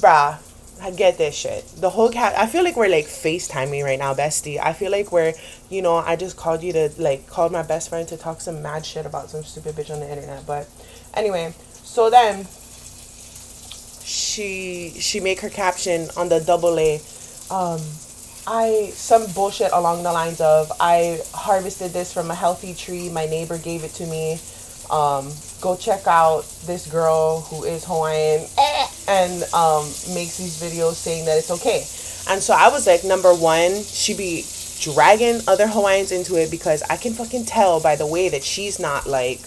bruh, 0.00 0.38
I 0.80 0.90
get 0.90 1.18
this 1.18 1.34
shit. 1.34 1.66
The 1.76 1.90
whole 1.90 2.10
cat. 2.10 2.34
I 2.38 2.46
feel 2.46 2.62
like 2.62 2.76
we're 2.76 2.88
like 2.88 3.06
FaceTiming 3.06 3.82
right 3.82 3.98
now, 3.98 4.14
bestie. 4.14 4.58
I 4.60 4.72
feel 4.72 4.90
like 4.90 5.10
we're, 5.10 5.32
you 5.70 5.82
know, 5.82 5.96
I 5.96 6.16
just 6.16 6.36
called 6.36 6.62
you 6.62 6.72
to 6.74 6.90
like 6.98 7.26
called 7.26 7.52
my 7.52 7.62
best 7.62 7.88
friend 7.88 8.06
to 8.08 8.16
talk 8.16 8.40
some 8.40 8.62
mad 8.62 8.84
shit 8.84 9.06
about 9.06 9.30
some 9.30 9.42
stupid 9.42 9.74
bitch 9.74 9.90
on 9.90 10.00
the 10.00 10.10
internet. 10.10 10.46
But 10.46 10.68
anyway, 11.14 11.54
so 11.70 12.10
then 12.10 12.46
she 14.04 14.90
she 15.00 15.18
make 15.20 15.40
her 15.40 15.50
caption 15.50 16.08
on 16.16 16.28
the 16.28 16.40
double 16.40 16.78
A. 16.78 16.96
Um, 17.50 17.80
I 18.46 18.90
some 18.92 19.26
bullshit 19.34 19.72
along 19.72 20.02
the 20.02 20.12
lines 20.12 20.40
of 20.40 20.70
I 20.78 21.20
harvested 21.32 21.92
this 21.92 22.12
from 22.12 22.30
a 22.30 22.34
healthy 22.34 22.74
tree. 22.74 23.08
My 23.08 23.26
neighbor 23.26 23.58
gave 23.58 23.82
it 23.82 23.92
to 23.94 24.06
me. 24.06 24.38
Um, 24.90 25.32
go 25.60 25.74
check 25.74 26.06
out 26.06 26.42
this 26.66 26.86
girl 26.86 27.40
who 27.40 27.64
is 27.64 27.84
Hawaiian 27.84 28.46
and 29.08 29.42
um, 29.54 29.84
makes 30.14 30.38
these 30.38 30.60
videos 30.60 30.94
saying 30.94 31.24
that 31.26 31.38
it's 31.38 31.50
okay. 31.50 31.84
And 32.28 32.42
so 32.42 32.54
I 32.54 32.68
was 32.68 32.86
like, 32.86 33.04
number 33.04 33.32
one, 33.34 33.82
she 33.82 34.14
be 34.14 34.44
dragging 34.80 35.40
other 35.48 35.66
Hawaiians 35.66 36.12
into 36.12 36.36
it 36.36 36.50
because 36.50 36.82
I 36.90 36.96
can 36.96 37.12
fucking 37.12 37.46
tell 37.46 37.80
by 37.80 37.96
the 37.96 38.06
way 38.06 38.28
that 38.28 38.42
she's 38.42 38.78
not 38.78 39.06
like 39.06 39.40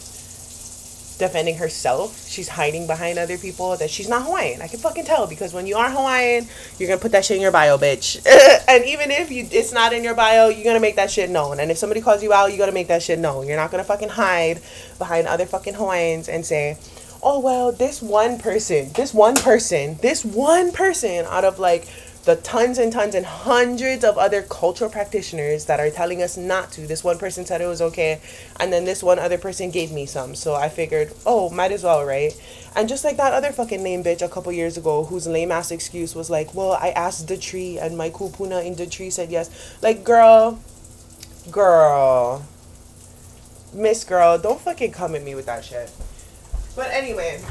defending 1.19 1.57
herself. 1.57 2.27
She's 2.27 2.47
hiding 2.47 2.87
behind 2.87 3.19
other 3.19 3.37
people 3.37 3.75
that 3.77 3.89
she's 3.89 4.09
not 4.09 4.23
Hawaiian. 4.23 4.61
I 4.61 4.67
can 4.67 4.79
fucking 4.79 5.05
tell 5.05 5.27
because 5.27 5.53
when 5.53 5.67
you 5.67 5.75
are 5.75 5.89
Hawaiian, 5.89 6.47
you're 6.79 6.87
gonna 6.87 6.99
put 6.99 7.11
that 7.11 7.25
shit 7.25 7.35
in 7.35 7.41
your 7.41 7.51
bio, 7.51 7.77
bitch. 7.77 8.25
and 8.67 8.85
even 8.85 9.11
if 9.11 9.29
you 9.29 9.47
it's 9.51 9.73
not 9.73 9.93
in 9.93 10.03
your 10.03 10.15
bio, 10.15 10.47
you're 10.47 10.63
gonna 10.63 10.79
make 10.79 10.95
that 10.95 11.11
shit 11.11 11.29
known. 11.29 11.59
And 11.59 11.69
if 11.69 11.77
somebody 11.77 12.01
calls 12.01 12.23
you 12.23 12.33
out, 12.33 12.51
you 12.51 12.57
gotta 12.57 12.71
make 12.71 12.87
that 12.87 13.03
shit 13.03 13.19
known. 13.19 13.45
You're 13.47 13.57
not 13.57 13.69
gonna 13.69 13.83
fucking 13.83 14.09
hide 14.09 14.61
behind 14.97 15.27
other 15.27 15.45
fucking 15.45 15.75
Hawaiians 15.75 16.29
and 16.29 16.45
say, 16.45 16.77
oh 17.21 17.39
well, 17.39 17.71
this 17.71 18.01
one 18.01 18.39
person, 18.39 18.91
this 18.93 19.13
one 19.13 19.35
person, 19.35 19.97
this 20.01 20.23
one 20.23 20.71
person 20.71 21.25
out 21.27 21.43
of 21.43 21.59
like 21.59 21.87
the 22.25 22.35
tons 22.35 22.77
and 22.77 22.91
tons 22.91 23.15
and 23.15 23.25
hundreds 23.25 24.03
of 24.03 24.17
other 24.17 24.41
cultural 24.43 24.89
practitioners 24.89 25.65
that 25.65 25.79
are 25.79 25.89
telling 25.89 26.21
us 26.21 26.37
not 26.37 26.71
to. 26.71 26.81
This 26.85 27.03
one 27.03 27.17
person 27.17 27.45
said 27.45 27.61
it 27.61 27.65
was 27.65 27.81
okay, 27.81 28.19
and 28.59 28.71
then 28.71 28.85
this 28.85 29.01
one 29.01 29.19
other 29.19 29.37
person 29.37 29.71
gave 29.71 29.91
me 29.91 30.05
some. 30.05 30.35
So 30.35 30.53
I 30.53 30.69
figured, 30.69 31.13
oh, 31.25 31.49
might 31.49 31.71
as 31.71 31.83
well, 31.83 32.05
right? 32.05 32.39
And 32.75 32.87
just 32.87 33.03
like 33.03 33.17
that 33.17 33.33
other 33.33 33.51
fucking 33.51 33.81
lame 33.81 34.03
bitch 34.03 34.21
a 34.21 34.29
couple 34.29 34.51
years 34.51 34.77
ago, 34.77 35.05
whose 35.05 35.27
lame 35.27 35.51
ass 35.51 35.71
excuse 35.71 36.13
was 36.13 36.29
like, 36.29 36.53
well, 36.53 36.73
I 36.73 36.89
asked 36.89 37.27
the 37.27 37.37
tree, 37.37 37.79
and 37.79 37.97
my 37.97 38.09
kupuna 38.09 38.65
in 38.65 38.75
the 38.75 38.85
tree 38.85 39.09
said 39.09 39.31
yes. 39.31 39.49
Like, 39.81 40.03
girl, 40.03 40.59
girl, 41.49 42.45
miss 43.73 44.03
girl, 44.03 44.37
don't 44.37 44.59
fucking 44.59 44.91
come 44.91 45.15
at 45.15 45.23
me 45.23 45.35
with 45.35 45.45
that 45.47 45.65
shit. 45.65 45.89
But 46.79 46.91
anyway, 46.91 47.41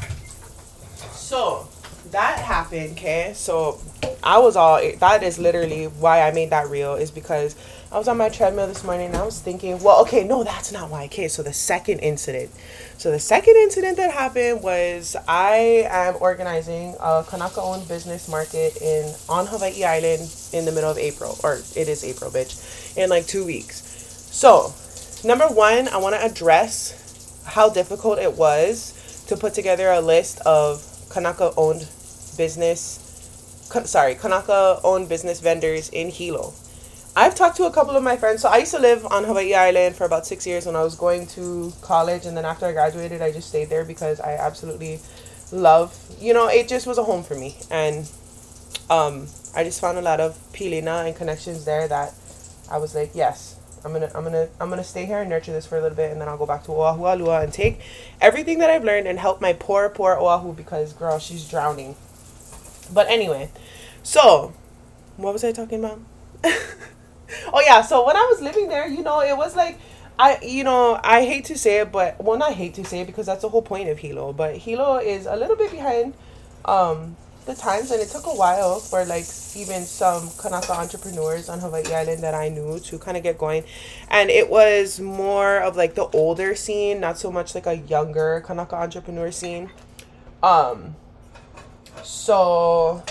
so 1.13 1.69
that 2.13 2.39
happened, 2.39 2.93
okay? 2.93 3.33
So 3.35 3.79
I 4.23 4.39
was 4.39 4.57
all 4.57 4.81
that 5.01 5.23
is 5.23 5.39
literally 5.39 5.85
why 5.85 6.23
I 6.23 6.31
made 6.31 6.49
that 6.49 6.71
reel 6.71 6.95
is 6.95 7.11
because 7.11 7.55
I 7.93 7.99
was 7.99 8.09
on 8.09 8.17
my 8.17 8.31
treadmill 8.31 8.67
this 8.69 8.85
morning 8.85 9.09
and 9.09 9.17
I 9.17 9.27
was 9.27 9.39
thinking, 9.39 9.83
well, 9.83 10.01
okay, 10.01 10.25
no, 10.25 10.45
that's 10.45 10.73
not 10.73 10.89
why. 10.89 11.05
Okay, 11.05 11.29
so 11.29 11.43
the 11.43 11.53
second 11.53 11.99
incident. 11.99 12.51
So 12.97 13.11
the 13.11 13.19
second 13.19 13.57
incident 13.57 13.99
that 13.99 14.13
happened 14.13 14.63
was 14.63 15.15
I 15.29 15.87
am 15.91 16.15
organizing 16.21 16.97
a 16.99 17.23
Kanaka 17.29 17.61
owned 17.61 17.87
business 17.87 18.31
market 18.31 18.81
in 18.81 19.15
on 19.29 19.47
Hawaii 19.47 19.85
Island 19.85 20.35
in 20.55 20.65
the 20.65 20.73
middle 20.73 20.91
of 20.91 20.97
April, 20.97 21.37
or 21.45 21.59
it 21.77 21.87
is 21.87 22.03
April, 22.03 22.31
bitch, 22.31 22.97
in 22.97 23.11
like 23.11 23.27
two 23.27 23.45
weeks. 23.45 23.83
So, 24.33 24.73
number 25.23 25.49
one, 25.49 25.87
I 25.89 25.99
want 25.99 26.15
to 26.15 26.25
address 26.25 27.43
how 27.45 27.69
difficult 27.69 28.19
it 28.19 28.33
was 28.33 28.95
to 29.29 29.37
put 29.37 29.55
together 29.55 29.89
a 29.91 30.01
list 30.01 30.41
of 30.41 30.85
Kanaka 31.11 31.53
owned 31.57 31.87
business 32.37 33.05
sorry, 33.85 34.15
Kanaka 34.15 34.81
owned 34.83 35.09
business 35.09 35.41
vendors 35.41 35.89
in 35.91 36.09
Hilo. 36.09 36.55
I've 37.15 37.35
talked 37.35 37.57
to 37.57 37.65
a 37.65 37.73
couple 37.73 37.97
of 37.97 38.03
my 38.03 38.17
friends. 38.17 38.43
So 38.43 38.49
I 38.49 38.59
used 38.59 38.73
to 38.73 38.79
live 38.79 39.05
on 39.07 39.25
Hawaii 39.25 39.55
Island 39.55 39.97
for 39.97 40.05
about 40.05 40.27
six 40.27 40.47
years 40.47 40.67
when 40.67 40.77
I 40.77 40.85
was 40.85 40.95
going 40.95 41.27
to 41.29 41.73
college, 41.83 42.27
and 42.27 42.37
then 42.37 42.45
after 42.45 42.67
I 42.67 42.73
graduated, 42.73 43.23
I 43.23 43.33
just 43.33 43.49
stayed 43.49 43.69
there 43.69 43.85
because 43.85 44.21
I 44.21 44.35
absolutely 44.35 45.01
love. 45.53 45.97
You 46.21 46.33
know, 46.33 46.49
it 46.49 46.69
just 46.69 46.87
was 46.87 46.97
a 46.97 47.05
home 47.05 47.25
for 47.25 47.35
me, 47.35 47.57
and 47.71 48.09
um, 48.89 49.27
I 49.55 49.65
just 49.65 49.81
found 49.81 49.99
a 49.99 50.03
lot 50.03 50.21
of 50.21 50.37
pilina 50.53 51.07
and 51.07 51.17
connections 51.17 51.65
there 51.65 51.89
that 51.89 52.15
I 52.71 52.79
was 52.79 52.95
like, 52.95 53.11
yes, 53.15 53.58
I'm 53.89 53.95
gonna, 53.95 54.11
I'm 54.15 54.25
gonna, 54.25 54.49
I'm 54.61 54.69
gonna 54.69 54.85
stay 54.85 55.07
here 55.07 55.21
and 55.21 55.31
nurture 55.31 55.53
this 55.53 55.67
for 55.67 55.79
a 55.79 55.81
little 55.81 55.97
bit, 55.97 56.13
and 56.13 56.21
then 56.21 56.29
I'll 56.29 56.39
go 56.39 56.47
back 56.47 56.65
to 56.65 56.73
Oahu 56.73 57.03
Alua 57.03 57.43
and 57.43 57.53
take 57.53 57.81
everything 58.21 58.59
that 58.59 58.71
I've 58.71 58.85
learned 58.85 59.09
and 59.09 59.19
help 59.19 59.41
my 59.41 59.53
poor, 59.53 59.89
poor 59.89 60.15
Oahu 60.15 60.53
because 60.53 60.93
girl, 60.93 61.19
she's 61.19 61.49
drowning 61.49 61.97
but 62.93 63.09
anyway, 63.09 63.51
so 64.03 64.53
what 65.17 65.33
was 65.33 65.45
I 65.45 65.53
talking 65.53 65.85
about? 65.85 66.01
oh 67.53 67.63
yeah, 67.65 67.83
so 67.83 68.07
when 68.07 68.17
I 68.17 68.27
was 68.31 68.41
living 68.41 68.69
there, 68.69 68.89
you 68.89 69.03
know, 69.03 69.21
it 69.21 69.37
was 69.37 69.57
like 69.57 69.79
I 70.19 70.39
you 70.43 70.65
know, 70.65 70.99
I 71.03 71.25
hate 71.25 71.45
to 71.47 71.59
say 71.59 71.81
it, 71.81 71.93
but 71.93 72.23
well 72.23 72.39
not 72.39 72.55
hate 72.55 72.75
to 72.75 72.85
say 72.85 73.01
it 73.01 73.07
because 73.07 73.27
that's 73.27 73.43
the 73.43 73.49
whole 73.49 73.63
point 73.63 73.89
of 73.89 73.99
Hilo, 73.99 74.33
but 74.33 74.57
Hilo 74.57 74.99
is 74.99 75.27
a 75.27 75.37
little 75.37 75.57
bit 75.57 75.71
behind 75.71 76.15
um 76.65 77.17
the 77.49 77.55
times 77.55 77.91
and 77.91 78.01
it 78.03 78.09
took 78.09 78.27
a 78.27 78.35
while 78.35 78.79
for 78.79 79.07
like 79.07 79.25
even 79.57 79.83
some 79.83 80.29
Kanaka 80.39 80.73
entrepreneurs 80.73 81.49
on 81.49 81.61
Hawaii 81.61 81.95
Island 81.95 82.23
that 82.23 82.35
I 82.35 82.51
knew 82.51 82.79
to 82.79 82.99
kind 82.99 83.17
of 83.17 83.23
get 83.23 83.39
going. 83.39 83.65
And 84.11 84.29
it 84.29 84.51
was 84.51 85.01
more 85.01 85.59
of 85.61 85.75
like 85.75 85.95
the 85.95 86.07
older 86.09 86.55
scene, 86.55 87.01
not 87.01 87.19
so 87.19 87.33
much 87.33 87.55
like 87.55 87.67
a 87.67 87.79
younger 87.79 88.45
Kanaka 88.47 88.77
entrepreneur 88.77 89.33
scene. 89.33 89.71
Um 90.43 90.95
so 92.03 93.03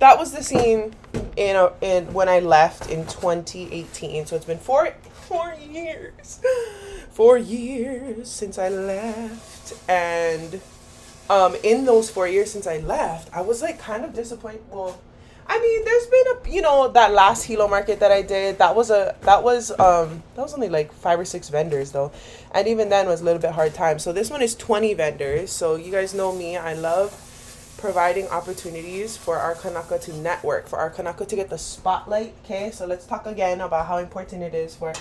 that 0.00 0.18
was 0.18 0.32
the 0.32 0.42
scene 0.42 0.94
in 1.36 1.56
a, 1.56 1.72
in 1.80 2.12
when 2.12 2.28
I 2.28 2.40
left 2.40 2.90
in 2.90 3.06
2018. 3.06 4.26
So 4.26 4.36
it's 4.36 4.44
been 4.44 4.58
four 4.58 4.94
four 5.12 5.54
years, 5.54 6.40
four 7.10 7.38
years 7.38 8.30
since 8.30 8.58
I 8.58 8.68
left, 8.68 9.72
and 9.88 10.60
um, 11.30 11.54
in 11.62 11.84
those 11.84 12.10
four 12.10 12.26
years 12.26 12.50
since 12.50 12.66
I 12.66 12.78
left, 12.78 13.32
I 13.32 13.40
was 13.40 13.62
like 13.62 13.78
kind 13.78 14.04
of 14.04 14.12
disappointed. 14.12 14.62
Well, 14.68 15.00
I 15.46 15.60
mean, 15.60 15.84
there's 15.84 16.06
been 16.06 16.26
a 16.26 16.56
you 16.56 16.60
know 16.60 16.88
that 16.88 17.12
last 17.12 17.44
Hilo 17.44 17.68
market 17.68 18.00
that 18.00 18.10
I 18.10 18.22
did. 18.22 18.58
That 18.58 18.74
was 18.74 18.90
a 18.90 19.14
that 19.22 19.42
was 19.44 19.70
um 19.78 20.24
that 20.34 20.42
was 20.42 20.52
only 20.54 20.68
like 20.68 20.92
five 20.92 21.20
or 21.20 21.24
six 21.24 21.48
vendors 21.48 21.92
though, 21.92 22.10
and 22.52 22.66
even 22.66 22.88
then 22.88 23.06
was 23.06 23.20
a 23.20 23.24
little 23.24 23.40
bit 23.40 23.52
hard 23.52 23.74
time. 23.74 24.00
So 24.00 24.12
this 24.12 24.28
one 24.28 24.42
is 24.42 24.56
20 24.56 24.94
vendors. 24.94 25.52
So 25.52 25.76
you 25.76 25.92
guys 25.92 26.14
know 26.14 26.34
me. 26.34 26.56
I 26.56 26.74
love 26.74 27.14
providing 27.78 28.26
opportunities 28.28 29.16
for 29.16 29.38
our 29.38 29.54
Kanaka 29.54 30.00
to 30.00 30.12
network, 30.16 30.66
for 30.68 30.80
our 30.80 30.90
Kanaka 30.90 31.24
to 31.24 31.36
get 31.36 31.48
the 31.48 31.58
spotlight. 31.58 32.34
Okay, 32.44 32.72
so 32.72 32.86
let's 32.86 33.06
talk 33.06 33.26
again 33.26 33.60
about 33.60 33.86
how 33.86 33.98
important 33.98 34.42
it 34.42 34.54
is 34.54 34.74
for 34.74 34.92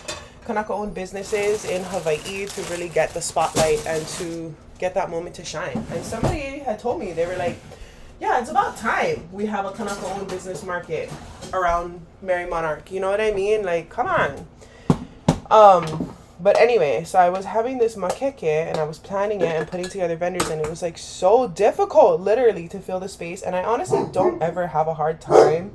Kanaka 0.50 0.74
owned 0.74 0.96
businesses 0.96 1.64
in 1.64 1.84
Hawaii 1.84 2.48
to 2.48 2.62
really 2.72 2.90
get 2.90 3.14
the 3.14 3.22
spotlight 3.22 3.86
and 3.86 4.04
to 4.08 4.56
get 4.80 4.96
that 4.96 5.12
moment 5.12 5.36
to 5.36 5.46
shine. 5.46 5.86
And 5.92 6.04
somebody 6.04 6.58
had 6.58 6.80
told 6.80 7.00
me, 7.00 7.12
they 7.12 7.28
were 7.28 7.36
like, 7.36 7.60
yeah, 8.20 8.40
it's 8.42 8.50
about 8.50 8.76
time 8.76 9.30
we 9.32 9.46
have 9.46 9.68
a 9.68 9.72
Kanaka 9.72 10.04
owned 10.08 10.28
business 10.28 10.64
market 10.64 11.12
around 11.54 12.04
Merrie 12.26 12.50
Monarch. 12.50 12.92
You 12.92 13.00
know 13.00 13.12
what 13.12 13.22
I 13.22 13.30
mean? 13.30 13.64
Like, 13.64 13.92
come 13.92 14.08
on. 14.08 14.48
Um, 15.52 16.16
but 16.40 16.60
anyway, 16.60 17.04
so 17.04 17.20
I 17.20 17.30
was 17.30 17.46
having 17.46 17.78
this 17.78 17.96
makeke 17.96 18.42
and 18.42 18.78
I 18.78 18.86
was 18.86 18.98
planning 18.98 19.42
it 19.42 19.56
and 19.56 19.68
putting 19.68 19.88
together 19.88 20.16
vendors 20.16 20.50
and 20.50 20.60
it 20.60 20.68
was 20.68 20.82
like 20.82 20.98
so 20.98 21.48
difficult 21.48 22.22
literally 22.22 22.68
to 22.70 22.80
fill 22.80 23.00
the 23.00 23.10
space 23.10 23.44
and 23.44 23.56
I 23.56 23.62
honestly 23.62 24.04
don't 24.12 24.42
ever 24.42 24.66
have 24.66 24.88
a 24.88 24.96
hard 24.96 25.22
time 25.22 25.74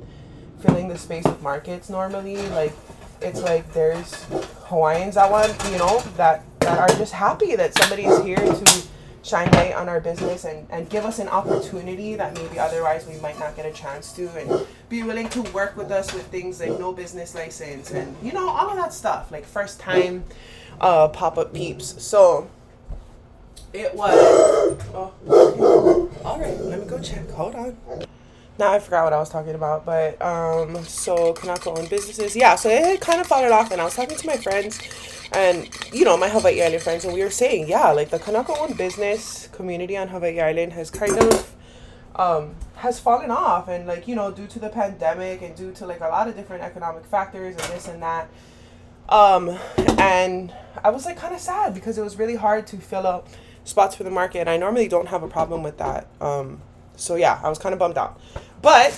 filling 0.59 0.89
the 0.89 0.97
space 0.97 1.23
with 1.23 1.41
markets 1.41 1.89
normally. 1.89 2.45
Like 2.49 2.73
it's 3.21 3.41
like 3.41 3.71
there's 3.73 4.23
Hawaiians 4.65 5.15
that 5.15 5.29
want, 5.29 5.53
you 5.71 5.77
know, 5.77 5.99
that 6.17 6.43
that 6.59 6.79
are 6.79 6.97
just 6.97 7.13
happy 7.13 7.55
that 7.55 7.77
somebody 7.77 8.05
is 8.05 8.23
here 8.23 8.37
to 8.37 8.83
shine 9.25 9.49
light 9.51 9.73
on 9.73 9.89
our 9.89 9.99
business 9.99 10.45
and, 10.45 10.67
and 10.69 10.89
give 10.89 11.03
us 11.05 11.19
an 11.19 11.27
opportunity 11.27 12.15
that 12.15 12.33
maybe 12.35 12.59
otherwise 12.59 13.07
we 13.07 13.17
might 13.17 13.37
not 13.39 13.55
get 13.55 13.65
a 13.65 13.71
chance 13.71 14.13
to 14.13 14.27
and 14.37 14.67
be 14.87 15.01
willing 15.01 15.27
to 15.29 15.41
work 15.51 15.75
with 15.75 15.91
us 15.91 16.13
with 16.13 16.25
things 16.27 16.59
like 16.59 16.79
no 16.79 16.93
business 16.93 17.33
license 17.33 17.91
and 17.91 18.15
you 18.21 18.31
know 18.31 18.47
all 18.47 18.69
of 18.69 18.75
that 18.75 18.93
stuff 18.93 19.31
like 19.31 19.43
first 19.45 19.79
time 19.79 20.23
uh, 20.79 21.07
pop-up 21.07 21.53
peeps. 21.53 22.03
So 22.03 22.47
it 23.73 23.93
was 23.95 24.13
oh, 24.93 26.09
all 26.23 26.39
right 26.39 26.59
let 26.61 26.79
me 26.79 26.85
go 26.85 26.99
check. 26.99 27.29
Hold 27.31 27.55
on 27.55 28.05
now 28.57 28.71
I 28.71 28.79
forgot 28.79 29.03
what 29.03 29.13
I 29.13 29.19
was 29.19 29.29
talking 29.29 29.55
about, 29.55 29.85
but 29.85 30.21
um, 30.21 30.83
so 30.85 31.33
Kanaka 31.33 31.69
owned 31.71 31.89
businesses. 31.89 32.35
Yeah, 32.35 32.55
so 32.55 32.69
it 32.69 32.83
had 32.83 33.01
kind 33.01 33.19
of 33.19 33.27
fallen 33.27 33.51
off, 33.51 33.71
and 33.71 33.81
I 33.81 33.83
was 33.83 33.95
talking 33.95 34.17
to 34.17 34.27
my 34.27 34.37
friends, 34.37 34.79
and 35.33 35.69
you 35.91 36.05
know 36.05 36.15
my 36.15 36.29
Hawaii 36.29 36.61
Island 36.61 36.81
friends, 36.81 37.03
and 37.03 37.13
we 37.13 37.23
were 37.23 37.29
saying, 37.29 37.67
yeah, 37.67 37.91
like 37.91 38.09
the 38.09 38.19
Kanaka 38.19 38.53
owned 38.57 38.77
business 38.77 39.47
community 39.51 39.97
on 39.97 40.07
Hawaii 40.07 40.39
Island 40.39 40.73
has 40.73 40.89
kind 40.89 41.17
of 41.17 41.55
um, 42.15 42.55
has 42.75 42.99
fallen 42.99 43.29
off, 43.29 43.67
and 43.67 43.85
like 43.87 44.07
you 44.07 44.15
know 44.15 44.31
due 44.31 44.47
to 44.47 44.59
the 44.59 44.69
pandemic 44.69 45.41
and 45.41 45.55
due 45.55 45.71
to 45.73 45.85
like 45.85 45.99
a 45.99 46.07
lot 46.07 46.27
of 46.27 46.35
different 46.35 46.63
economic 46.63 47.05
factors 47.05 47.55
and 47.55 47.73
this 47.73 47.87
and 47.87 48.01
that. 48.01 48.29
Um, 49.09 49.59
and 49.99 50.51
I 50.83 50.89
was 50.89 51.05
like 51.05 51.17
kind 51.17 51.35
of 51.35 51.41
sad 51.41 51.73
because 51.73 51.97
it 51.97 52.03
was 52.03 52.17
really 52.17 52.35
hard 52.35 52.65
to 52.67 52.77
fill 52.77 53.05
up 53.05 53.27
spots 53.63 53.95
for 53.95 54.03
the 54.03 54.09
market. 54.09 54.47
I 54.47 54.57
normally 54.57 54.87
don't 54.87 55.09
have 55.09 55.23
a 55.23 55.27
problem 55.27 55.61
with 55.61 55.77
that. 55.77 56.07
Um, 56.21 56.61
so 56.97 57.15
yeah, 57.15 57.39
I 57.43 57.49
was 57.49 57.59
kind 57.59 57.73
of 57.73 57.79
bummed 57.79 57.97
out. 57.97 58.19
But 58.61 58.93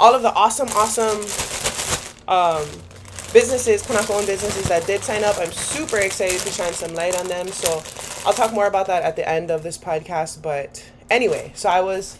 all 0.00 0.14
of 0.14 0.22
the 0.22 0.32
awesome, 0.32 0.68
awesome 0.68 1.20
um, 2.28 2.66
businesses, 3.32 3.82
Kanaka 3.82 4.12
owned 4.12 4.26
businesses 4.26 4.68
that 4.68 4.86
did 4.86 5.02
sign 5.02 5.24
up, 5.24 5.36
I'm 5.38 5.52
super 5.52 5.98
excited 5.98 6.40
to 6.40 6.50
shine 6.50 6.72
some 6.72 6.94
light 6.94 7.18
on 7.18 7.28
them. 7.28 7.48
So 7.48 7.82
I'll 8.26 8.34
talk 8.34 8.52
more 8.52 8.66
about 8.66 8.86
that 8.86 9.02
at 9.02 9.16
the 9.16 9.28
end 9.28 9.50
of 9.50 9.62
this 9.62 9.78
podcast. 9.78 10.42
But 10.42 10.84
anyway, 11.10 11.52
so 11.54 11.68
I 11.68 11.80
was, 11.80 12.18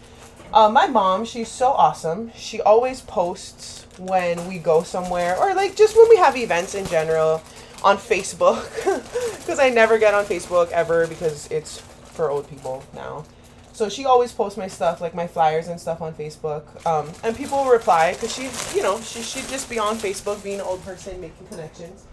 uh, 0.52 0.68
my 0.68 0.86
mom, 0.86 1.24
she's 1.24 1.48
so 1.48 1.68
awesome. 1.68 2.32
She 2.34 2.60
always 2.60 3.00
posts 3.00 3.86
when 3.98 4.48
we 4.48 4.58
go 4.58 4.82
somewhere 4.82 5.36
or 5.36 5.54
like 5.54 5.76
just 5.76 5.96
when 5.96 6.08
we 6.08 6.16
have 6.16 6.36
events 6.36 6.74
in 6.74 6.86
general 6.86 7.42
on 7.84 7.96
Facebook 7.96 8.62
because 9.38 9.58
I 9.58 9.70
never 9.70 9.98
get 9.98 10.14
on 10.14 10.24
Facebook 10.24 10.70
ever 10.70 11.06
because 11.06 11.46
it's 11.50 11.78
for 11.78 12.30
old 12.30 12.48
people 12.48 12.84
now. 12.94 13.24
So 13.72 13.88
she 13.88 14.04
always 14.04 14.32
posts 14.32 14.58
my 14.58 14.68
stuff, 14.68 15.00
like 15.00 15.14
my 15.14 15.26
flyers 15.26 15.68
and 15.68 15.80
stuff 15.80 16.00
on 16.02 16.12
Facebook. 16.14 16.64
Um, 16.86 17.10
and 17.24 17.34
people 17.36 17.64
reply 17.64 18.12
because 18.12 18.34
she, 18.34 18.50
you 18.76 18.82
know, 18.82 19.00
she, 19.00 19.22
she'd 19.22 19.48
just 19.48 19.70
be 19.70 19.78
on 19.78 19.96
Facebook 19.96 20.42
being 20.44 20.60
an 20.60 20.66
old 20.66 20.84
person 20.84 21.20
making 21.20 21.46
connections. 21.48 22.04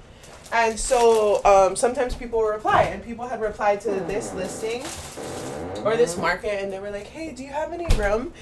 And 0.51 0.79
so 0.79 1.43
um, 1.45 1.75
sometimes 1.75 2.15
people 2.15 2.41
reply, 2.41 2.83
and 2.83 3.03
people 3.03 3.27
had 3.27 3.39
replied 3.39 3.81
to 3.81 3.91
this 3.91 4.33
listing 4.33 4.81
or 5.85 5.95
this 5.95 6.17
market, 6.17 6.63
and 6.63 6.73
they 6.73 6.79
were 6.79 6.89
like, 6.89 7.05
hey, 7.05 7.31
do 7.33 7.43
you 7.43 7.49
have 7.49 7.71
any 7.71 7.85
room? 7.97 8.33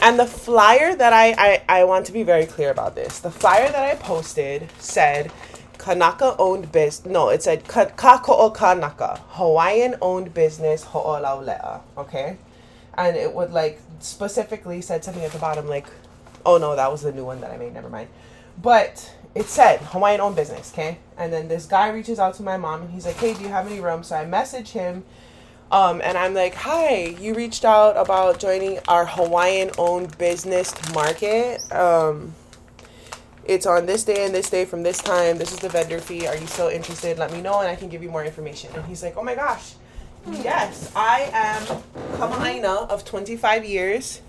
And 0.00 0.18
the 0.18 0.26
flyer 0.26 0.94
that 0.94 1.12
I, 1.12 1.34
I, 1.36 1.80
I 1.80 1.84
want 1.84 2.06
to 2.06 2.12
be 2.12 2.22
very 2.22 2.46
clear 2.46 2.70
about 2.70 2.94
this. 2.94 3.18
The 3.18 3.30
flyer 3.30 3.72
that 3.72 3.82
I 3.82 3.96
posted 3.96 4.68
said, 4.78 5.32
Kanaka 5.78 6.36
owned 6.38 6.70
business. 6.70 7.10
No, 7.10 7.30
it 7.30 7.42
said 7.42 7.64
Kako'o 7.64 8.54
Kanaka, 8.54 9.20
Hawaiian 9.30 9.96
owned 10.00 10.34
business 10.34 10.84
Ho'olaulea. 10.84 11.80
Okay? 11.96 12.36
And 12.98 13.16
it 13.16 13.32
would 13.32 13.52
like 13.52 13.80
specifically 14.00 14.82
said 14.82 15.04
something 15.04 15.24
at 15.24 15.32
the 15.32 15.38
bottom 15.38 15.66
like, 15.68 15.86
oh 16.44 16.58
no, 16.58 16.76
that 16.76 16.92
was 16.92 17.02
the 17.02 17.12
new 17.12 17.24
one 17.24 17.40
that 17.40 17.50
I 17.50 17.56
made, 17.56 17.72
never 17.72 17.88
mind. 17.88 18.08
But 18.60 19.14
it 19.34 19.46
said 19.46 19.80
Hawaiian 19.80 20.20
owned 20.20 20.36
business, 20.36 20.72
okay? 20.72 20.98
And 21.16 21.32
then 21.32 21.48
this 21.48 21.64
guy 21.64 21.88
reaches 21.88 22.18
out 22.18 22.34
to 22.34 22.42
my 22.42 22.56
mom 22.56 22.82
and 22.82 22.90
he's 22.90 23.06
like, 23.06 23.16
hey, 23.16 23.34
do 23.34 23.42
you 23.42 23.48
have 23.48 23.66
any 23.66 23.80
room? 23.80 24.02
So 24.02 24.16
I 24.16 24.26
message 24.26 24.72
him 24.72 25.04
um, 25.70 26.00
and 26.02 26.16
I'm 26.16 26.34
like, 26.34 26.54
hi, 26.54 27.16
you 27.20 27.34
reached 27.34 27.64
out 27.64 27.96
about 27.96 28.40
joining 28.40 28.78
our 28.88 29.04
Hawaiian 29.04 29.70
owned 29.76 30.16
business 30.16 30.74
market. 30.94 31.60
Um, 31.72 32.34
it's 33.44 33.66
on 33.66 33.86
this 33.86 34.04
day 34.04 34.24
and 34.24 34.34
this 34.34 34.48
day 34.50 34.64
from 34.64 34.82
this 34.82 34.98
time. 34.98 35.38
This 35.38 35.52
is 35.52 35.58
the 35.58 35.68
vendor 35.68 36.00
fee. 36.00 36.26
Are 36.26 36.36
you 36.36 36.46
still 36.46 36.68
interested? 36.68 37.18
Let 37.18 37.32
me 37.32 37.40
know 37.42 37.60
and 37.60 37.68
I 37.68 37.76
can 37.76 37.88
give 37.88 38.02
you 38.02 38.10
more 38.10 38.24
information. 38.24 38.70
And 38.74 38.84
he's 38.86 39.02
like, 39.02 39.16
oh 39.16 39.22
my 39.22 39.34
gosh, 39.34 39.74
yes, 40.32 40.92
I 40.94 41.30
am 41.32 41.62
Kama'aina 42.18 42.88
of 42.88 43.04
25 43.04 43.64
years. 43.64 44.20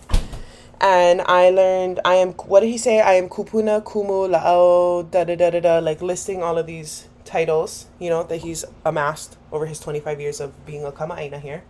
And 0.81 1.21
I 1.21 1.49
learned, 1.49 1.99
I 2.05 2.15
am, 2.15 2.31
what 2.33 2.61
did 2.61 2.67
he 2.67 2.77
say? 2.77 3.01
I 3.01 3.13
am 3.13 3.27
Kupuna, 3.27 3.83
Kumu, 3.83 4.29
La'o, 4.33 5.09
da 5.11 5.25
da 5.25 5.35
da 5.35 5.49
da 5.49 5.59
da, 5.59 5.79
like 5.79 6.01
listing 6.01 6.41
all 6.41 6.57
of 6.57 6.67
these 6.67 7.07
titles, 7.25 7.87
you 7.99 8.09
know, 8.09 8.23
that 8.23 8.37
he's 8.37 8.63
amassed 8.85 9.37
over 9.51 9.65
his 9.65 9.79
25 9.79 10.21
years 10.21 10.39
of 10.39 10.65
being 10.65 10.85
a 10.85 10.91
Kama'aina 10.91 11.41
here. 11.41 11.63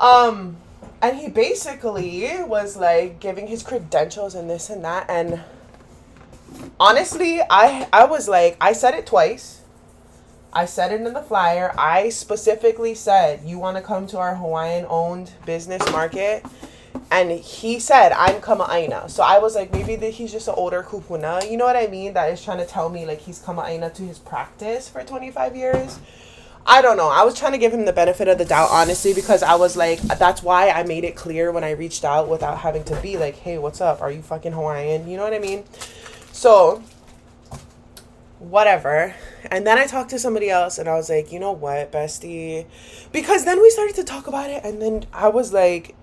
Um, 0.00 0.56
and 1.02 1.16
he 1.16 1.28
basically 1.28 2.28
was 2.42 2.76
like 2.76 3.20
giving 3.20 3.46
his 3.46 3.62
credentials 3.62 4.34
and 4.34 4.50
this 4.50 4.70
and 4.70 4.84
that. 4.84 5.08
And 5.08 5.40
honestly, 6.78 7.40
I 7.48 7.88
I 7.92 8.04
was 8.06 8.28
like, 8.28 8.56
I 8.60 8.72
said 8.72 8.94
it 8.94 9.06
twice. 9.06 9.59
I 10.52 10.64
said 10.64 10.92
it 10.92 11.00
in 11.00 11.12
the 11.12 11.22
flyer. 11.22 11.72
I 11.78 12.08
specifically 12.08 12.94
said, 12.94 13.42
you 13.44 13.58
want 13.58 13.76
to 13.76 13.82
come 13.82 14.06
to 14.08 14.18
our 14.18 14.34
Hawaiian 14.34 14.86
owned 14.88 15.32
business 15.46 15.82
market? 15.92 16.44
And 17.12 17.30
he 17.30 17.78
said, 17.80 18.12
I'm 18.12 18.40
Kama'aina. 18.40 19.10
So 19.10 19.22
I 19.22 19.38
was 19.38 19.54
like, 19.54 19.72
maybe 19.72 19.96
he's 20.10 20.32
just 20.32 20.48
an 20.48 20.54
older 20.56 20.82
kupuna. 20.82 21.48
You 21.50 21.56
know 21.56 21.64
what 21.64 21.76
I 21.76 21.86
mean? 21.86 22.12
That 22.14 22.32
is 22.32 22.42
trying 22.42 22.58
to 22.58 22.66
tell 22.66 22.88
me 22.88 23.06
like 23.06 23.20
he's 23.20 23.40
Kama'aina 23.42 23.92
to 23.94 24.02
his 24.02 24.18
practice 24.18 24.88
for 24.88 25.02
25 25.02 25.56
years. 25.56 25.98
I 26.66 26.82
don't 26.82 26.96
know. 26.96 27.08
I 27.08 27.24
was 27.24 27.38
trying 27.38 27.52
to 27.52 27.58
give 27.58 27.72
him 27.72 27.84
the 27.84 27.92
benefit 27.92 28.28
of 28.28 28.38
the 28.38 28.44
doubt, 28.44 28.68
honestly, 28.70 29.14
because 29.14 29.42
I 29.42 29.54
was 29.54 29.76
like, 29.76 30.00
that's 30.00 30.42
why 30.42 30.70
I 30.70 30.82
made 30.82 31.04
it 31.04 31.16
clear 31.16 31.50
when 31.50 31.64
I 31.64 31.70
reached 31.70 32.04
out 32.04 32.28
without 32.28 32.58
having 32.58 32.84
to 32.84 33.00
be 33.00 33.16
like, 33.16 33.36
hey, 33.36 33.58
what's 33.58 33.80
up? 33.80 34.00
Are 34.02 34.10
you 34.10 34.22
fucking 34.22 34.52
Hawaiian? 34.52 35.08
You 35.08 35.16
know 35.16 35.24
what 35.24 35.32
I 35.32 35.38
mean? 35.38 35.64
So, 36.32 36.82
whatever. 38.40 39.14
And 39.50 39.66
then 39.66 39.78
I 39.78 39.86
talked 39.86 40.10
to 40.10 40.18
somebody 40.18 40.50
else 40.50 40.78
and 40.78 40.88
I 40.88 40.94
was 40.94 41.08
like, 41.08 41.30
you 41.30 41.38
know 41.38 41.52
what, 41.52 41.92
bestie? 41.92 42.66
Because 43.12 43.44
then 43.44 43.60
we 43.60 43.70
started 43.70 43.94
to 43.96 44.04
talk 44.04 44.26
about 44.26 44.50
it 44.50 44.64
and 44.64 44.82
then 44.82 45.04
I 45.12 45.28
was 45.28 45.52
like, 45.52 45.94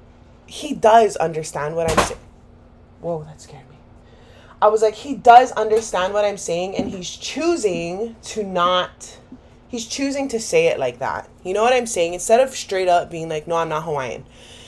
he 0.45 0.73
does 0.73 1.17
understand 1.17 1.76
what 1.76 1.91
I'm 1.91 1.97
saying. 2.06 2.19
Whoa, 3.02 3.23
that 3.23 3.41
scared 3.41 3.69
me. 3.69 3.78
I 4.62 4.67
was 4.67 4.82
like, 4.82 4.95
he 4.95 5.15
does 5.15 5.52
understand 5.52 6.13
what 6.13 6.23
I'm 6.23 6.38
saying 6.38 6.76
and 6.78 6.89
he's 6.89 7.10
choosing 7.10 8.15
to 8.23 8.43
not 8.43 9.17
he's 9.67 9.86
choosing 9.86 10.30
to 10.30 10.39
say 10.39 10.67
it 10.67 10.80
like 10.80 11.00
that. 11.00 11.30
You 11.43 11.54
know 11.54 11.63
what 11.63 11.73
I'm 11.73 11.86
saying? 11.86 12.13
Instead 12.13 12.39
of 12.39 12.56
straight 12.56 12.88
up 12.88 13.12
being 13.12 13.28
like, 13.28 13.47
no, 13.47 13.58
I'm 13.58 13.69
not 13.69 13.84
Hawaiian 13.84 14.26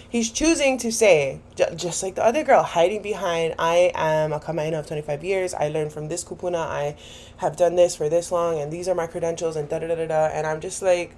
he's 0.10 0.32
choosing 0.32 0.78
to 0.80 0.92
say, 0.92 1.40
just 1.76 2.04
like 2.04 2.16
the 2.16 2.26
other 2.26 2.44
girl, 2.44 2.64
hiding 2.64 3.02
behind, 3.02 3.56
I 3.60 3.92
am 3.94 4.34
a 4.34 4.40
Kama'aina 4.40 4.80
of 4.80 4.88
25 4.88 5.24
years. 5.24 5.54
I 5.54 5.70
learned 5.70 5.94
from 5.94 6.08
this 6.08 6.24
kupuna. 6.24 6.58
I 6.58 6.96
have 7.38 7.56
done 7.56 7.76
this 7.76 7.96
for 7.96 8.10
this 8.10 8.32
long, 8.32 8.60
and 8.60 8.74
these 8.74 8.88
are 8.88 8.96
my 8.96 9.08
credentials, 9.08 9.56
and 9.56 9.70
da 9.70 9.80
da 9.80 9.88
da 9.88 10.08
da. 10.08 10.26
And 10.26 10.46
I'm 10.46 10.60
just 10.60 10.82
like, 10.82 11.16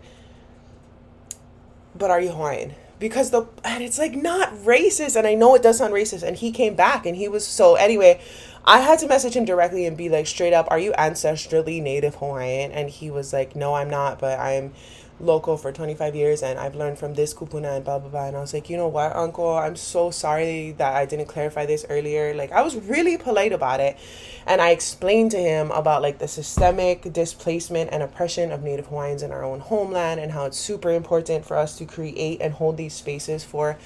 but 1.95 2.11
are 2.11 2.21
you 2.21 2.31
Hawaiian? 2.31 2.75
Because 2.99 3.31
the 3.31 3.47
and 3.63 3.83
it's 3.83 3.97
like 3.97 4.13
not 4.13 4.53
racist, 4.57 5.15
and 5.15 5.25
I 5.25 5.33
know 5.33 5.55
it 5.55 5.63
does 5.63 5.79
sound 5.79 5.93
racist. 5.93 6.21
And 6.21 6.37
he 6.37 6.51
came 6.51 6.75
back, 6.75 7.05
and 7.05 7.15
he 7.15 7.27
was 7.27 7.47
so 7.47 7.75
anyway. 7.75 8.21
I 8.63 8.81
had 8.81 8.99
to 8.99 9.07
message 9.07 9.35
him 9.35 9.43
directly 9.43 9.87
and 9.87 9.97
be 9.97 10.07
like, 10.07 10.27
straight 10.27 10.53
up, 10.53 10.67
are 10.69 10.77
you 10.77 10.91
ancestrally 10.91 11.81
Native 11.81 12.13
Hawaiian? 12.13 12.71
And 12.71 12.91
he 12.91 13.09
was 13.09 13.33
like, 13.33 13.55
no, 13.55 13.73
I'm 13.73 13.89
not, 13.89 14.19
but 14.19 14.39
I'm 14.39 14.73
local 15.21 15.57
for 15.57 15.71
25 15.71 16.15
years 16.15 16.43
and 16.43 16.59
I've 16.59 16.75
learned 16.75 16.97
from 16.97 17.13
this 17.13 17.33
kupuna 17.33 17.77
and 17.77 17.85
blah 17.85 17.99
blah 17.99 18.09
blah. 18.09 18.27
And 18.27 18.37
I 18.37 18.41
was 18.41 18.53
like, 18.53 18.69
you 18.69 18.77
know 18.77 18.87
what, 18.87 19.15
uncle, 19.15 19.55
I'm 19.55 19.75
so 19.75 20.11
sorry 20.11 20.71
that 20.77 20.95
I 20.95 21.05
didn't 21.05 21.27
clarify 21.27 21.65
this 21.65 21.85
earlier. 21.89 22.33
Like 22.33 22.51
I 22.51 22.61
was 22.61 22.75
really 22.75 23.17
polite 23.17 23.53
about 23.53 23.79
it 23.79 23.97
and 24.45 24.61
I 24.61 24.71
explained 24.71 25.31
to 25.31 25.37
him 25.37 25.71
about 25.71 26.01
like 26.01 26.19
the 26.19 26.27
systemic 26.27 27.13
displacement 27.13 27.91
and 27.91 28.01
oppression 28.01 28.51
of 28.51 28.63
Native 28.63 28.87
Hawaiians 28.87 29.21
in 29.21 29.31
our 29.31 29.43
own 29.43 29.59
homeland 29.59 30.19
and 30.19 30.31
how 30.31 30.45
it's 30.45 30.57
super 30.57 30.91
important 30.91 31.45
for 31.45 31.57
us 31.57 31.77
to 31.77 31.85
create 31.85 32.41
and 32.41 32.53
hold 32.53 32.77
these 32.77 32.93
spaces 32.93 33.43
for 33.43 33.77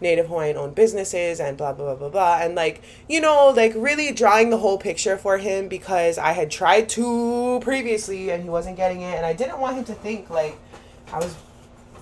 Native 0.00 0.28
Hawaiian 0.28 0.56
owned 0.56 0.74
businesses 0.74 1.40
and 1.40 1.56
blah 1.56 1.72
blah 1.72 1.86
blah 1.86 1.94
blah 1.96 2.08
blah. 2.08 2.38
And 2.40 2.54
like, 2.54 2.82
you 3.08 3.20
know, 3.20 3.52
like 3.54 3.72
really 3.74 4.12
drawing 4.12 4.50
the 4.50 4.58
whole 4.58 4.78
picture 4.78 5.16
for 5.16 5.38
him 5.38 5.68
because 5.68 6.18
I 6.18 6.32
had 6.32 6.50
tried 6.50 6.88
to 6.90 7.60
previously 7.60 8.30
and 8.30 8.42
he 8.42 8.48
wasn't 8.48 8.76
getting 8.76 9.00
it 9.00 9.14
and 9.14 9.26
I 9.26 9.32
didn't 9.32 9.58
want 9.58 9.76
him 9.76 9.84
to 9.84 9.94
think 9.94 10.30
like 10.30 10.58
I 11.12 11.18
was 11.18 11.34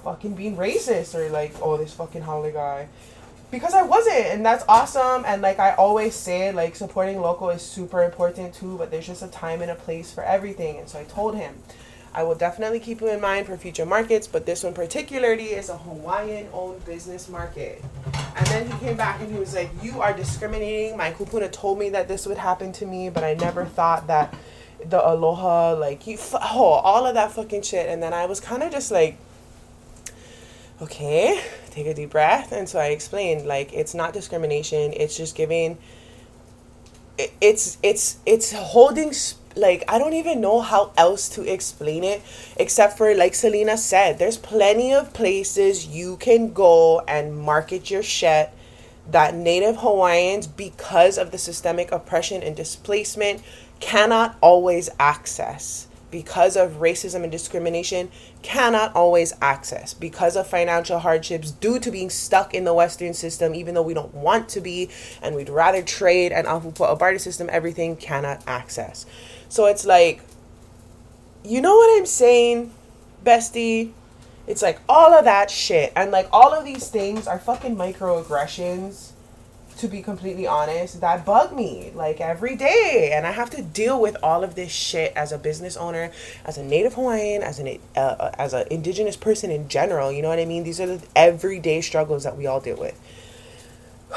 fucking 0.05 0.35
being 0.35 0.57
racist 0.57 1.15
or 1.15 1.29
like, 1.31 1.55
oh, 1.61 1.77
this 1.77 1.95
fucking 1.95 2.23
holiday 2.23 2.53
guy. 2.53 2.89
Because 3.51 3.75
I 3.75 3.83
wasn't, 3.83 4.27
and 4.27 4.47
that's 4.47 4.65
awesome. 4.67 5.25
And 5.27 5.43
like 5.43 5.59
I 5.59 5.75
always 5.75 6.15
say, 6.15 6.53
like 6.53 6.75
supporting 6.75 7.21
local 7.21 7.51
is 7.51 7.61
super 7.61 8.03
important 8.03 8.55
too, 8.55 8.79
but 8.79 8.91
there's 8.91 9.07
just 9.07 9.23
a 9.23 9.29
time 9.29 9.61
and 9.61 9.71
a 9.71 9.75
place 9.75 10.11
for 10.11 10.25
everything. 10.25 10.79
And 10.79 10.89
so 10.89 10.99
I 10.99 11.05
told 11.05 11.35
him, 11.35 11.55
I 12.15 12.25
will 12.25 12.35
definitely 12.35 12.81
keep 12.81 13.01
you 13.01 13.09
in 13.09 13.21
mind 13.23 13.47
for 13.47 13.57
future 13.57 13.87
markets, 13.87 14.27
but 14.27 14.45
this 14.45 14.65
one 14.65 14.75
particularly 14.75 15.47
is 15.47 15.71
a 15.71 15.79
Hawaiian 15.79 16.47
owned 16.53 16.85
business 16.85 17.29
market. 17.29 17.83
And 18.37 18.47
then 18.49 18.71
he 18.71 18.79
came 18.79 18.97
back 18.97 19.21
and 19.21 19.33
he 19.33 19.39
was 19.39 19.55
like, 19.55 19.71
You 19.83 20.01
are 20.01 20.13
discriminating. 20.13 20.97
My 20.97 21.13
kupuna 21.13 21.51
told 21.51 21.79
me 21.79 21.89
that 21.91 22.09
this 22.09 22.27
would 22.27 22.37
happen 22.37 22.73
to 22.73 22.87
me, 22.87 23.09
but 23.09 23.25
I 23.25 23.35
never 23.35 23.65
thought 23.65 24.07
that 24.09 24.35
the 24.89 25.01
aloha, 25.07 25.75
like 25.75 26.07
you, 26.07 26.19
oh, 26.35 26.81
all 26.85 27.07
of 27.07 27.15
that 27.15 27.33
fucking 27.33 27.63
shit. 27.63 27.89
And 27.89 28.03
then 28.03 28.13
I 28.13 28.27
was 28.27 28.41
kind 28.41 28.63
of 28.63 28.73
just 28.73 28.91
like, 28.91 29.17
okay, 30.81 31.43
take 31.71 31.87
a 31.87 31.95
deep 31.95 32.11
breath. 32.11 32.53
And 32.53 32.69
so 32.69 32.79
I 32.79 32.87
explained, 32.87 33.47
like, 33.47 33.73
it's 33.73 33.95
not 33.95 34.13
discrimination. 34.13 34.93
It's 34.95 35.17
just 35.17 35.35
giving. 35.37 35.79
it's 37.41 37.79
it's 37.83 38.17
it's 38.27 38.53
holding 38.53 39.13
like 39.55 39.85
I 39.87 39.99
don't 39.99 40.15
even 40.15 40.41
know 40.41 40.61
how 40.61 40.93
else 40.97 41.29
to 41.31 41.43
explain 41.45 42.05
it 42.05 42.23
except 42.57 42.97
for 42.97 43.15
like 43.15 43.35
Selena 43.35 43.77
said, 43.77 44.19
there's 44.19 44.39
plenty 44.39 44.95
of 44.95 45.13
places 45.13 45.87
you 45.87 46.17
can 46.17 46.53
go 46.53 47.01
and 47.01 47.37
market 47.37 47.91
your 47.91 48.03
shit 48.03 48.51
that 49.11 49.35
Native 49.35 49.79
Hawaiians, 49.79 50.47
because 50.47 51.19
of 51.19 51.31
the 51.31 51.39
systemic 51.39 51.91
oppression 51.93 52.43
and 52.43 52.55
displacement, 52.57 53.43
cannot 53.83 54.37
always 54.41 54.89
access 54.99 55.89
because 56.11 56.57
of 56.57 56.75
racism 56.75 57.23
and 57.25 57.33
discrimination 57.33 58.09
cannot 58.43 58.95
always 58.95 59.33
access 59.43 59.93
because 59.93 60.37
of 60.37 60.47
financial 60.47 61.01
hardships 61.01 61.51
due 61.51 61.79
to 61.81 61.91
being 61.91 62.09
stuck 62.09 62.55
in 62.55 62.65
the 62.65 62.73
western 62.73 63.13
system 63.13 63.55
even 63.55 63.75
though 63.75 63.83
we 63.83 63.93
don't 63.93 64.15
want 64.15 64.49
to 64.49 64.61
be 64.61 64.89
and 65.21 65.35
we'd 65.35 65.49
rather 65.49 65.83
trade 65.83 66.31
and 66.31 66.47
a 66.47 66.61
barter 66.97 67.19
system 67.19 67.49
everything 67.51 67.97
cannot 67.97 68.41
access 68.47 69.05
so 69.49 69.67
it's 69.67 69.85
like 69.85 70.23
you 71.45 71.61
know 71.61 71.75
what 71.75 71.99
i'm 71.99 72.07
saying 72.07 72.73
bestie 73.25 73.91
It's 74.47 74.63
like 74.63 74.81
all 74.89 75.15
of 75.15 75.25
that 75.25 75.51
shit. 75.51 75.93
And 75.95 76.11
like 76.11 76.29
all 76.33 76.53
of 76.53 76.65
these 76.65 76.89
things 76.89 77.27
are 77.27 77.39
fucking 77.39 77.77
microaggressions 77.77 79.12
to 79.79 79.89
be 79.89 80.03
completely 80.03 80.47
honest, 80.47 81.01
that 81.01 81.25
bug 81.25 81.55
me 81.55 81.91
like 81.95 82.21
every 82.21 82.57
day. 82.57 83.11
And 83.13 83.27
I 83.27 83.33
have 83.33 83.51
to 83.51 83.63
deal 83.63 84.01
with 84.01 84.17
all 84.23 84.45
of 84.45 84.55
this 84.55 84.71
shit 84.71 85.13
as 85.17 85.33
a 85.33 85.39
business 85.39 85.77
owner, 85.77 86.11
as 86.45 86.59
a 86.59 86.63
Native 86.63 86.95
Hawaiian, 86.95 87.43
as 87.43 87.59
an 87.59 87.79
uh, 87.97 88.31
as 88.39 88.53
an 88.55 88.67
Indigenous 88.71 89.17
person 89.17 89.51
in 89.51 89.69
general. 89.69 90.13
You 90.13 90.23
know 90.23 90.29
what 90.29 90.39
I 90.39 90.45
mean? 90.45 90.65
These 90.65 90.81
are 90.81 90.87
the 90.87 91.07
everyday 91.17 91.81
struggles 91.81 92.25
that 92.25 92.37
we 92.37 92.47
all 92.47 92.61
deal 92.61 92.77
with. 92.77 92.99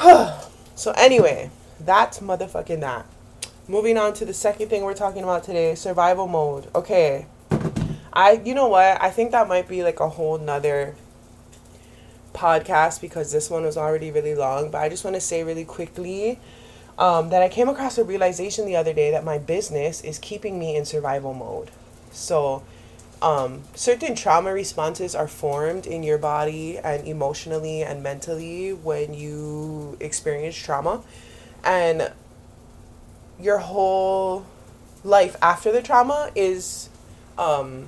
so 0.74 0.92
anyway, 0.92 1.50
that's 1.80 2.20
motherfucking 2.20 2.80
that. 2.80 3.06
Moving 3.68 3.98
on 3.98 4.14
to 4.14 4.24
the 4.24 4.34
second 4.34 4.68
thing 4.68 4.82
we're 4.82 4.94
talking 4.94 5.22
about 5.24 5.44
today, 5.44 5.74
survival 5.74 6.28
mode. 6.28 6.68
Okay. 6.74 7.26
I 8.12 8.40
you 8.44 8.54
know 8.54 8.68
what? 8.68 9.02
I 9.02 9.10
think 9.10 9.32
that 9.32 9.48
might 9.48 9.68
be 9.68 9.82
like 9.82 10.00
a 10.00 10.08
whole 10.08 10.38
nother 10.38 10.94
podcast 12.36 13.00
because 13.00 13.32
this 13.32 13.50
one 13.50 13.64
was 13.64 13.76
already 13.76 14.10
really 14.10 14.34
long, 14.34 14.70
but 14.70 14.78
I 14.82 14.88
just 14.88 15.04
want 15.04 15.14
to 15.14 15.20
say 15.20 15.42
really 15.42 15.64
quickly 15.64 16.38
um, 16.98 17.30
that 17.30 17.42
I 17.42 17.48
came 17.48 17.68
across 17.68 17.98
a 17.98 18.04
realization 18.04 18.66
the 18.66 18.76
other 18.76 18.92
day 18.92 19.10
that 19.10 19.24
my 19.24 19.38
business 19.38 20.02
is 20.02 20.18
keeping 20.18 20.58
me 20.58 20.76
in 20.76 20.84
survival 20.84 21.34
mode. 21.34 21.70
So, 22.12 22.62
um, 23.22 23.62
certain 23.74 24.14
trauma 24.14 24.52
responses 24.52 25.14
are 25.14 25.28
formed 25.28 25.86
in 25.86 26.02
your 26.02 26.18
body 26.18 26.78
and 26.78 27.06
emotionally 27.08 27.82
and 27.82 28.02
mentally 28.02 28.72
when 28.72 29.14
you 29.14 29.96
experience 30.00 30.56
trauma. 30.56 31.02
And 31.64 32.12
your 33.40 33.58
whole 33.58 34.46
life 35.02 35.36
after 35.42 35.72
the 35.72 35.82
trauma 35.82 36.30
is 36.34 36.88
um, 37.38 37.86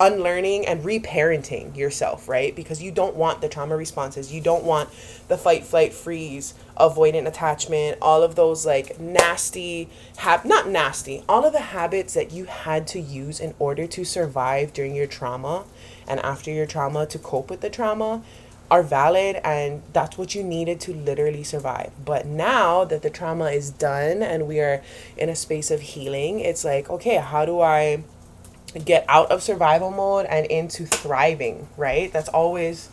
unlearning 0.00 0.66
and 0.66 0.84
reparenting 0.84 1.76
yourself, 1.76 2.28
right? 2.28 2.54
Because 2.54 2.82
you 2.82 2.90
don't 2.90 3.16
want 3.16 3.40
the 3.40 3.48
trauma 3.48 3.76
responses. 3.76 4.32
You 4.32 4.40
don't 4.40 4.64
want 4.64 4.90
the 5.28 5.38
fight, 5.38 5.64
flight, 5.64 5.92
freeze, 5.92 6.54
avoidant 6.78 7.26
attachment, 7.26 7.98
all 8.02 8.22
of 8.22 8.34
those 8.34 8.66
like 8.66 9.00
nasty, 9.00 9.88
hab- 10.18 10.44
not 10.44 10.68
nasty, 10.68 11.24
all 11.28 11.44
of 11.44 11.52
the 11.52 11.60
habits 11.60 12.14
that 12.14 12.32
you 12.32 12.44
had 12.44 12.86
to 12.88 13.00
use 13.00 13.40
in 13.40 13.54
order 13.58 13.86
to 13.86 14.04
survive 14.04 14.72
during 14.72 14.94
your 14.94 15.06
trauma 15.06 15.64
and 16.06 16.20
after 16.20 16.50
your 16.50 16.66
trauma 16.66 17.06
to 17.06 17.18
cope 17.18 17.48
with 17.48 17.60
the 17.60 17.70
trauma 17.70 18.22
are 18.70 18.82
valid 18.82 19.36
and 19.44 19.82
that's 19.92 20.16
what 20.16 20.34
you 20.34 20.42
needed 20.42 20.80
to 20.80 20.94
literally 20.94 21.42
survive. 21.42 21.92
But 22.02 22.26
now 22.26 22.84
that 22.84 23.02
the 23.02 23.10
trauma 23.10 23.50
is 23.50 23.70
done 23.70 24.22
and 24.22 24.48
we 24.48 24.60
are 24.60 24.82
in 25.16 25.28
a 25.28 25.36
space 25.36 25.70
of 25.70 25.80
healing, 25.80 26.40
it's 26.40 26.64
like, 26.64 26.88
okay, 26.88 27.16
how 27.16 27.44
do 27.44 27.60
I 27.60 28.02
get 28.78 29.04
out 29.08 29.30
of 29.30 29.42
survival 29.42 29.90
mode 29.90 30.26
and 30.26 30.46
into 30.46 30.86
thriving, 30.86 31.68
right? 31.76 32.12
That's 32.12 32.28
always 32.28 32.88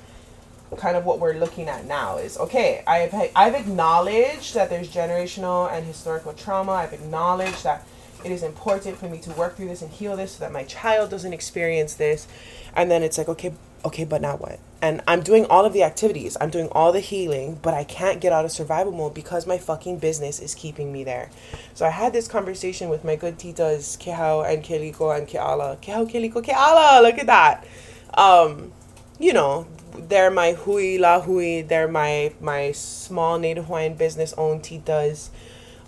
kind 0.77 0.95
of 0.95 1.03
what 1.03 1.19
we're 1.19 1.33
looking 1.33 1.67
at 1.67 1.85
now 1.85 2.17
is 2.17 2.37
okay, 2.37 2.83
I've 2.85 3.13
I've 3.35 3.55
acknowledged 3.55 4.53
that 4.53 4.69
there's 4.69 4.89
generational 4.89 5.71
and 5.71 5.85
historical 5.85 6.33
trauma. 6.33 6.73
I've 6.73 6.93
acknowledged 6.93 7.63
that 7.63 7.87
it 8.23 8.31
is 8.31 8.43
important 8.43 8.97
for 8.97 9.07
me 9.07 9.19
to 9.19 9.31
work 9.31 9.55
through 9.55 9.69
this 9.69 9.81
and 9.81 9.91
heal 9.91 10.15
this 10.15 10.33
so 10.33 10.39
that 10.41 10.51
my 10.51 10.63
child 10.63 11.09
doesn't 11.09 11.33
experience 11.33 11.95
this. 11.95 12.27
And 12.75 12.91
then 12.91 13.01
it's 13.01 13.17
like, 13.17 13.29
okay, 13.29 13.53
okay, 13.85 14.03
but 14.03 14.21
now 14.21 14.35
what? 14.35 14.59
And 14.81 15.01
I'm 15.07 15.21
doing 15.21 15.45
all 15.45 15.65
of 15.65 15.73
the 15.73 15.83
activities, 15.83 16.37
I'm 16.39 16.49
doing 16.49 16.69
all 16.71 16.93
the 16.93 17.01
healing, 17.01 17.59
but 17.61 17.73
I 17.73 17.83
can't 17.83 18.21
get 18.21 18.31
out 18.31 18.45
of 18.45 18.51
survival 18.51 18.93
mode 18.93 19.13
because 19.13 19.45
my 19.45 19.57
fucking 19.57 19.99
business 19.99 20.39
is 20.39 20.55
keeping 20.55 20.93
me 20.93 21.03
there. 21.03 21.29
So 21.73 21.85
I 21.85 21.89
had 21.89 22.13
this 22.13 22.29
conversation 22.29 22.87
with 22.87 23.03
my 23.03 23.17
good 23.17 23.37
titas, 23.37 23.97
Kehau 23.97 24.49
and 24.49 24.63
Keliko 24.63 25.17
and 25.17 25.27
Keala. 25.27 25.81
Kehau, 25.81 26.09
Keliko, 26.09 26.41
Keala, 26.43 27.01
look 27.01 27.17
at 27.17 27.25
that. 27.25 27.67
Um, 28.13 28.71
you 29.19 29.33
know, 29.33 29.67
they're 29.97 30.31
my 30.31 30.53
hui 30.53 30.97
la 30.97 31.19
hui, 31.19 31.61
they're 31.61 31.87
my 31.87 32.33
my 32.39 32.71
small 32.71 33.37
native 33.37 33.65
Hawaiian 33.65 33.95
business 33.95 34.33
owned 34.37 34.63
titas. 34.63 35.29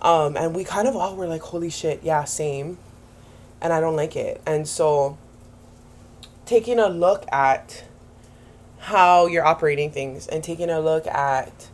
Um, 0.01 0.35
and 0.35 0.53
we 0.53 0.63
kind 0.63 0.87
of 0.87 0.95
all 0.95 1.15
were 1.15 1.27
like, 1.27 1.41
holy 1.41 1.69
shit, 1.69 2.01
yeah, 2.03 2.25
same. 2.25 2.77
And 3.61 3.71
I 3.71 3.79
don't 3.79 3.95
like 3.95 4.15
it. 4.15 4.41
And 4.45 4.67
so 4.67 5.17
taking 6.45 6.79
a 6.79 6.89
look 6.89 7.25
at 7.31 7.85
how 8.81 9.27
you're 9.27 9.45
operating 9.45 9.91
things 9.91 10.27
and 10.27 10.43
taking 10.43 10.69
a 10.69 10.79
look 10.79 11.05
at 11.05 11.69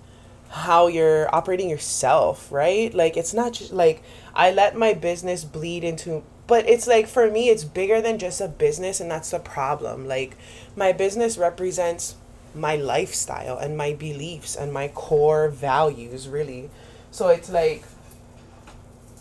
how 0.50 0.88
you're 0.88 1.34
operating 1.34 1.70
yourself, 1.70 2.52
right? 2.52 2.94
Like 2.94 3.16
it's 3.16 3.34
not 3.34 3.54
just 3.54 3.72
like 3.72 4.04
I 4.36 4.52
let 4.52 4.76
my 4.76 4.94
business 4.94 5.46
bleed 5.46 5.86
into 5.86 6.24
but 6.48 6.68
it's 6.68 6.86
like 6.86 7.08
for 7.08 7.30
me 7.32 7.50
it's 7.50 7.64
bigger 7.64 8.02
than 8.02 8.20
just 8.20 8.42
a 8.42 8.48
business 8.50 9.00
and 9.00 9.10
that's 9.10 9.32
the 9.32 9.40
problem. 9.40 10.06
Like 10.06 10.38
my 10.76 10.92
business 10.92 11.38
represents 11.38 12.16
my 12.54 12.76
lifestyle 12.76 13.58
and 13.58 13.78
my 13.78 13.94
beliefs 13.94 14.56
and 14.58 14.74
my 14.74 14.90
core 14.90 15.48
values 15.48 16.28
really. 16.28 16.70
So 17.12 17.30
it's 17.30 17.50
like 17.50 17.84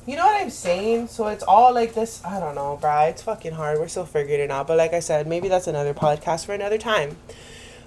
you 0.06 0.16
know 0.16 0.26
what 0.26 0.40
I'm 0.40 0.50
saying? 0.50 1.08
So 1.08 1.28
it's 1.28 1.42
all 1.44 1.72
like 1.72 1.94
this. 1.94 2.24
I 2.24 2.40
don't 2.40 2.54
know, 2.56 2.78
bro. 2.80 3.02
It's 3.02 3.22
fucking 3.22 3.52
hard. 3.52 3.78
We're 3.78 3.88
still 3.88 4.06
figuring 4.06 4.40
it 4.40 4.50
out. 4.50 4.66
But 4.68 4.76
like 4.76 4.92
I 4.92 5.00
said, 5.00 5.26
maybe 5.26 5.48
that's 5.48 5.66
another 5.66 5.94
podcast 5.94 6.46
for 6.46 6.52
another 6.52 6.78
time. 6.78 7.16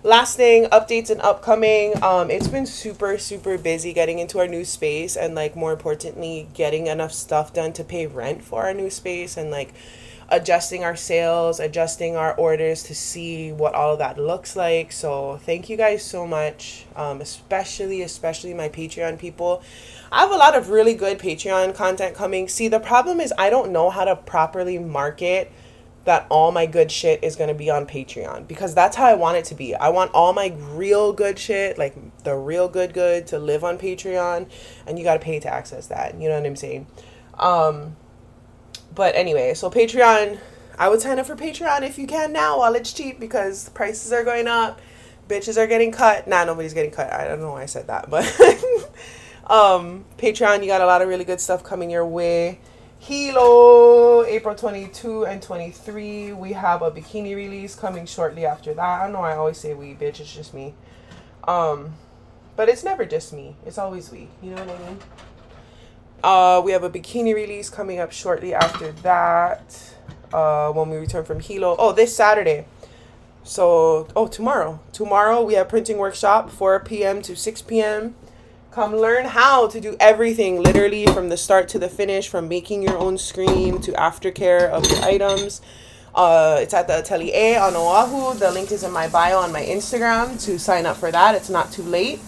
Last 0.01 0.37
thing, 0.37 0.63
updates 0.67 1.09
and 1.09 1.19
upcoming. 1.19 2.01
Um, 2.01 2.31
it's 2.31 2.47
been 2.47 2.65
super, 2.65 3.17
super 3.17 3.57
busy 3.57 3.91
getting 3.91 4.19
into 4.19 4.39
our 4.39 4.47
new 4.47 4.63
space 4.63 5.17
and 5.17 5.35
like 5.35 5.57
more 5.57 5.73
importantly, 5.73 6.47
getting 6.53 6.87
enough 6.87 7.11
stuff 7.11 7.51
done 7.51 7.73
to 7.73 7.83
pay 7.83 8.07
rent 8.07 8.41
for 8.41 8.63
our 8.63 8.73
new 8.73 8.89
space 8.89 9.35
and 9.35 9.51
like 9.51 9.73
adjusting 10.29 10.85
our 10.85 10.95
sales, 10.95 11.59
adjusting 11.59 12.15
our 12.15 12.33
orders 12.35 12.83
to 12.83 12.95
see 12.95 13.51
what 13.51 13.75
all 13.75 13.91
of 13.91 13.99
that 13.99 14.17
looks 14.17 14.55
like. 14.55 14.93
So 14.93 15.37
thank 15.43 15.67
you 15.67 15.75
guys 15.75 16.01
so 16.01 16.25
much, 16.25 16.85
um, 16.95 17.19
especially 17.19 18.01
especially 18.01 18.53
my 18.53 18.69
Patreon 18.69 19.19
people. 19.19 19.61
I 20.13 20.21
have 20.21 20.31
a 20.31 20.37
lot 20.37 20.55
of 20.55 20.69
really 20.69 20.93
good 20.93 21.19
Patreon 21.19 21.75
content 21.75 22.15
coming. 22.15 22.47
See, 22.47 22.69
the 22.69 22.79
problem 22.79 23.19
is 23.19 23.33
I 23.37 23.49
don't 23.49 23.73
know 23.73 23.89
how 23.89 24.05
to 24.05 24.15
properly 24.15 24.79
market 24.79 25.51
that 26.05 26.25
all 26.29 26.51
my 26.51 26.65
good 26.65 26.91
shit 26.91 27.23
is 27.23 27.35
going 27.35 27.49
to 27.49 27.53
be 27.53 27.69
on 27.69 27.85
Patreon 27.85 28.47
because 28.47 28.73
that's 28.73 28.95
how 28.95 29.05
I 29.05 29.13
want 29.15 29.37
it 29.37 29.45
to 29.45 29.55
be. 29.55 29.75
I 29.75 29.89
want 29.89 30.11
all 30.13 30.33
my 30.33 30.55
real 30.71 31.13
good 31.13 31.37
shit, 31.37 31.77
like 31.77 31.95
the 32.23 32.35
real 32.35 32.67
good 32.67 32.93
good 32.93 33.27
to 33.27 33.39
live 33.39 33.63
on 33.63 33.77
Patreon 33.77 34.49
and 34.87 34.97
you 34.97 35.03
got 35.03 35.15
to 35.15 35.19
pay 35.19 35.39
to 35.39 35.53
access 35.53 35.87
that. 35.87 36.19
You 36.19 36.29
know 36.29 36.35
what 36.35 36.45
I'm 36.45 36.55
saying? 36.55 36.87
Um 37.35 37.95
but 38.93 39.15
anyway, 39.15 39.53
so 39.53 39.69
Patreon, 39.69 40.39
I 40.77 40.89
would 40.89 41.01
sign 41.01 41.19
up 41.19 41.25
for 41.25 41.35
Patreon 41.35 41.83
if 41.83 41.97
you 41.97 42.07
can 42.07 42.33
now 42.33 42.59
while 42.59 42.75
it's 42.75 42.91
cheap 42.91 43.19
because 43.19 43.69
prices 43.69 44.11
are 44.11 44.23
going 44.23 44.47
up. 44.47 44.81
Bitches 45.27 45.57
are 45.57 45.67
getting 45.67 45.91
cut. 45.91 46.27
Nah, 46.27 46.43
nobody's 46.43 46.73
getting 46.73 46.91
cut. 46.91 47.13
I 47.13 47.27
don't 47.27 47.39
know 47.39 47.51
why 47.51 47.61
I 47.61 47.65
said 47.67 47.87
that, 47.87 48.09
but 48.09 48.25
um, 49.45 50.05
Patreon, 50.17 50.61
you 50.61 50.67
got 50.67 50.81
a 50.81 50.85
lot 50.85 51.03
of 51.03 51.07
really 51.07 51.23
good 51.23 51.39
stuff 51.39 51.63
coming 51.63 51.91
your 51.91 52.05
way. 52.05 52.59
Hilo, 52.99 54.25
April 54.25 54.55
22 54.55 55.25
and 55.25 55.41
23. 55.41 56.33
We 56.33 56.51
have 56.51 56.81
a 56.81 56.91
bikini 56.91 57.33
release 57.35 57.73
coming 57.73 58.05
shortly 58.05 58.45
after 58.45 58.73
that. 58.73 59.01
I 59.01 59.09
know 59.09 59.19
I 59.19 59.35
always 59.37 59.57
say 59.57 59.73
we, 59.73 59.95
bitch. 59.95 60.19
It's 60.19 60.33
just 60.33 60.53
me. 60.53 60.73
Um, 61.45 61.93
but 62.57 62.67
it's 62.67 62.83
never 62.83 63.05
just 63.05 63.31
me. 63.31 63.55
It's 63.65 63.77
always 63.77 64.11
we. 64.11 64.27
You 64.43 64.51
know 64.51 64.65
what 64.65 64.81
I 64.81 64.85
mean? 64.85 64.99
Uh, 66.21 66.61
we 66.63 66.73
have 66.73 66.83
a 66.83 66.89
bikini 66.89 67.33
release 67.33 67.69
coming 67.69 67.99
up 67.99 68.11
shortly 68.11 68.53
after 68.53 68.91
that. 68.91 69.95
Uh, 70.33 70.71
when 70.71 70.89
we 70.89 70.97
return 70.97 71.23
from 71.23 71.39
Hilo. 71.39 71.75
Oh, 71.79 71.93
this 71.93 72.15
Saturday. 72.15 72.65
So, 73.43 74.07
oh, 74.15 74.27
tomorrow. 74.27 74.79
Tomorrow 74.91 75.41
we 75.41 75.53
have 75.55 75.69
printing 75.69 75.97
workshop, 75.97 76.51
4 76.51 76.81
p.m. 76.81 77.21
to 77.23 77.35
6 77.35 77.61
p.m. 77.63 78.13
Come 78.71 78.95
learn 78.95 79.25
how 79.25 79.65
to 79.65 79.81
do 79.81 79.97
everything, 79.99 80.61
literally 80.61 81.07
from 81.07 81.29
the 81.29 81.37
start 81.37 81.69
to 81.69 81.79
the 81.79 81.89
finish, 81.89 82.27
from 82.29 82.47
making 82.47 82.83
your 82.83 82.99
own 82.99 83.17
screen 83.17 83.81
to 83.81 83.91
aftercare 83.93 84.69
of 84.69 84.85
your 84.85 85.03
items. 85.03 85.59
Uh, 86.13 86.59
it's 86.61 86.75
at 86.75 86.85
the 86.85 86.99
Atelier 86.99 87.59
on 87.59 87.75
Oahu. 87.75 88.37
The 88.37 88.51
link 88.51 88.71
is 88.71 88.83
in 88.83 88.91
my 88.91 89.07
bio 89.07 89.39
on 89.39 89.51
my 89.51 89.63
Instagram 89.63 90.39
to 90.45 90.59
sign 90.59 90.85
up 90.85 90.97
for 90.97 91.09
that. 91.09 91.33
It's 91.33 91.49
not 91.49 91.71
too 91.71 91.81
late. 91.81 92.19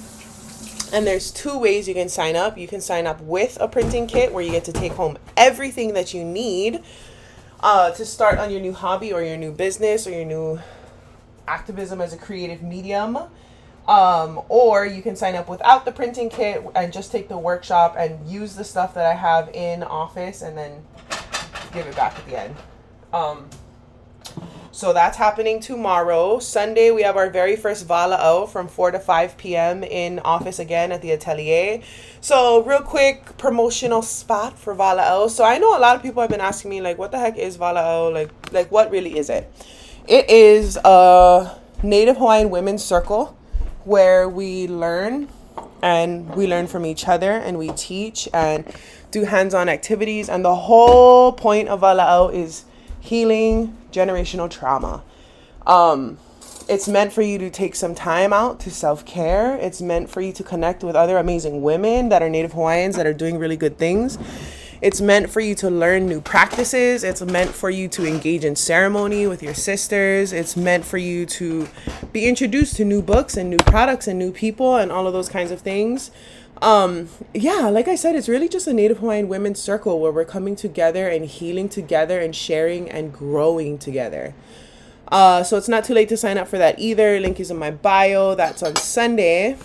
And 0.92 1.06
there's 1.06 1.30
two 1.30 1.60
ways 1.60 1.88
you 1.88 1.94
can 1.94 2.10
sign 2.10 2.36
up. 2.36 2.58
You 2.58 2.68
can 2.68 2.82
sign 2.82 3.06
up 3.06 3.22
with 3.22 3.60
a 3.62 3.68
printing 3.68 4.08
kit 4.08 4.34
where 4.34 4.44
you 4.44 4.50
get 4.52 4.66
to 4.66 4.74
take 4.74 4.94
home 4.94 5.20
everything 5.38 5.94
that 5.94 6.12
you 6.12 6.24
need 6.24 6.82
uh, 7.60 7.92
to 7.92 8.04
start 8.04 8.40
on 8.40 8.50
your 8.50 8.62
new 8.62 8.74
hobby 8.74 9.14
or 9.14 9.22
your 9.22 9.38
new 9.38 9.52
business 9.52 10.08
or 10.08 10.10
your 10.10 10.26
new 10.26 10.60
activism 11.48 12.02
as 12.02 12.14
a 12.14 12.18
creative 12.18 12.64
medium. 12.64 13.20
Um, 13.88 14.42
or 14.48 14.86
you 14.86 15.02
can 15.02 15.16
sign 15.16 15.36
up 15.36 15.50
without 15.50 15.86
the 15.86 15.92
printing 15.92 16.30
kit 16.30 16.64
and 16.76 16.94
just 16.94 17.12
take 17.12 17.28
the 17.28 17.38
workshop 17.38 17.96
and 17.98 18.26
use 18.30 18.56
the 18.56 18.64
stuff 18.64 18.94
that 18.94 19.06
I 19.06 19.16
have 19.16 19.50
in 19.54 19.84
office 19.84 20.44
and 20.44 20.58
then 20.58 20.84
give 21.74 21.88
it 21.88 21.96
back 21.96 22.18
at 22.18 22.26
the 22.26 22.40
end. 22.40 22.56
Um, 23.12 23.50
so 24.74 24.94
that's 24.94 25.18
happening 25.18 25.60
tomorrow. 25.60 26.40
Sunday, 26.40 26.92
we 26.92 27.02
have 27.02 27.18
our 27.18 27.30
very 27.30 27.58
first 27.58 27.86
Vala'o 27.86 28.48
from 28.48 28.70
4 28.70 28.92
to 28.92 29.00
5 29.00 29.38
p.m. 29.38 29.84
in 29.84 30.20
office 30.20 30.60
again 30.60 30.94
at 30.94 31.02
the 31.02 31.12
Atelier. 31.12 31.82
So, 32.22 32.64
real 32.64 32.82
quick 32.82 33.38
promotional 33.38 34.02
spot 34.02 34.58
for 34.58 34.74
Vala'o. 34.74 35.30
So, 35.30 35.44
I 35.44 35.58
know 35.58 35.78
a 35.78 35.80
lot 35.80 35.98
of 35.98 36.02
people 36.02 36.22
have 36.22 36.32
been 36.32 36.40
asking 36.40 36.72
me, 36.72 36.80
like, 36.80 36.98
what 36.98 37.12
the 37.12 37.20
heck 37.20 37.38
is 37.38 37.58
Vala'o? 37.58 38.14
Like, 38.14 38.54
like 38.54 38.72
what 38.72 38.90
really 38.92 39.18
is 39.18 39.30
it? 39.30 39.52
It 40.08 40.30
is 40.30 40.78
a 40.86 41.60
Native 41.84 42.16
Hawaiian 42.16 42.50
Women's 42.50 42.84
Circle, 42.84 43.38
where 43.86 44.28
we 44.30 44.68
learn 44.68 45.30
and 45.82 46.34
we 46.36 46.48
learn 46.48 46.68
from 46.68 46.86
each 46.86 47.08
other 47.08 47.32
and 47.32 47.58
we 47.58 47.70
teach 47.70 48.28
and 48.34 48.72
do 49.10 49.24
hands-on 49.24 49.68
activities 49.68 50.30
and 50.30 50.46
the 50.46 50.56
whole 50.56 51.34
point 51.34 51.68
of 51.68 51.82
Ala'au 51.82 52.34
is 52.34 52.66
healing 53.00 53.76
generational 53.92 54.50
trauma. 54.50 55.04
Um, 55.66 56.18
it's 56.70 56.88
meant 56.88 57.12
for 57.12 57.22
you 57.22 57.38
to 57.40 57.50
take 57.50 57.76
some 57.76 57.96
time 57.96 58.32
out 58.32 58.60
to 58.62 58.72
self-care. 58.72 59.58
It's 59.58 59.82
meant 59.82 60.10
for 60.10 60.22
you 60.22 60.32
to 60.34 60.44
connect 60.44 60.84
with 60.84 60.96
other 60.96 61.18
amazing 61.18 61.62
women 61.62 62.10
that 62.10 62.22
are 62.22 62.30
Native 62.30 62.54
Hawaiians 62.54 62.96
that 62.96 63.06
are 63.06 63.14
doing 63.14 63.38
really 63.38 63.58
good 63.58 63.78
things. 63.78 64.18
It's 64.82 65.00
meant 65.00 65.30
for 65.30 65.42
you 65.42 65.54
to 65.56 65.70
learn 65.70 66.08
new 66.08 66.22
practices. 66.22 67.04
It's 67.04 67.22
meant 67.22 67.52
for 67.52 67.70
you 67.70 67.88
to 67.90 68.06
engage 68.06 68.44
in 68.44 68.56
ceremony 68.56 69.28
with 69.28 69.44
your 69.44 69.54
sisters. 69.54 70.34
It's 70.34 70.58
meant 70.58 70.86
for 70.86 70.98
you 70.98 71.28
to 71.28 71.68
be 72.12 72.28
introduced 72.28 72.78
to 72.78 72.86
new 72.86 73.04
books 73.04 73.38
and 73.38 73.50
new 73.50 73.60
products 73.60 74.08
and 74.08 74.18
new 74.18 74.32
people 74.32 74.78
and 74.78 74.92
all 74.92 75.06
of 75.06 75.14
those 75.14 75.30
kinds 75.30 75.52
of 75.52 75.62
things. 75.62 76.10
Um, 76.64 77.10
yeah, 77.34 77.70
like 77.70 77.88
I 77.88 77.96
said, 77.96 78.16
it's 78.16 78.28
really 78.28 78.50
just 78.50 78.66
a 78.66 78.74
Native 78.74 78.98
Hawaiian 78.98 79.28
women's 79.28 79.60
circle 79.60 80.00
where 80.00 80.12
we're 80.12 80.26
coming 80.26 80.56
together 80.56 81.08
and 81.08 81.26
healing 81.26 81.70
together 81.70 82.20
and 82.20 82.36
sharing 82.36 82.90
and 82.90 83.14
growing 83.14 83.78
together. 83.78 84.34
Uh, 85.12 85.44
so 85.44 85.58
it's 85.58 85.68
not 85.68 85.84
too 85.84 85.94
late 85.94 86.10
to 86.10 86.18
sign 86.18 86.40
up 86.40 86.48
for 86.48 86.58
that 86.58 86.80
either. 86.80 87.20
Link 87.20 87.40
is 87.40 87.52
in 87.52 87.58
my 87.58 87.70
bio. 87.70 88.34
That's 88.34 88.64
on 88.64 88.76
Sunday. 88.78 89.58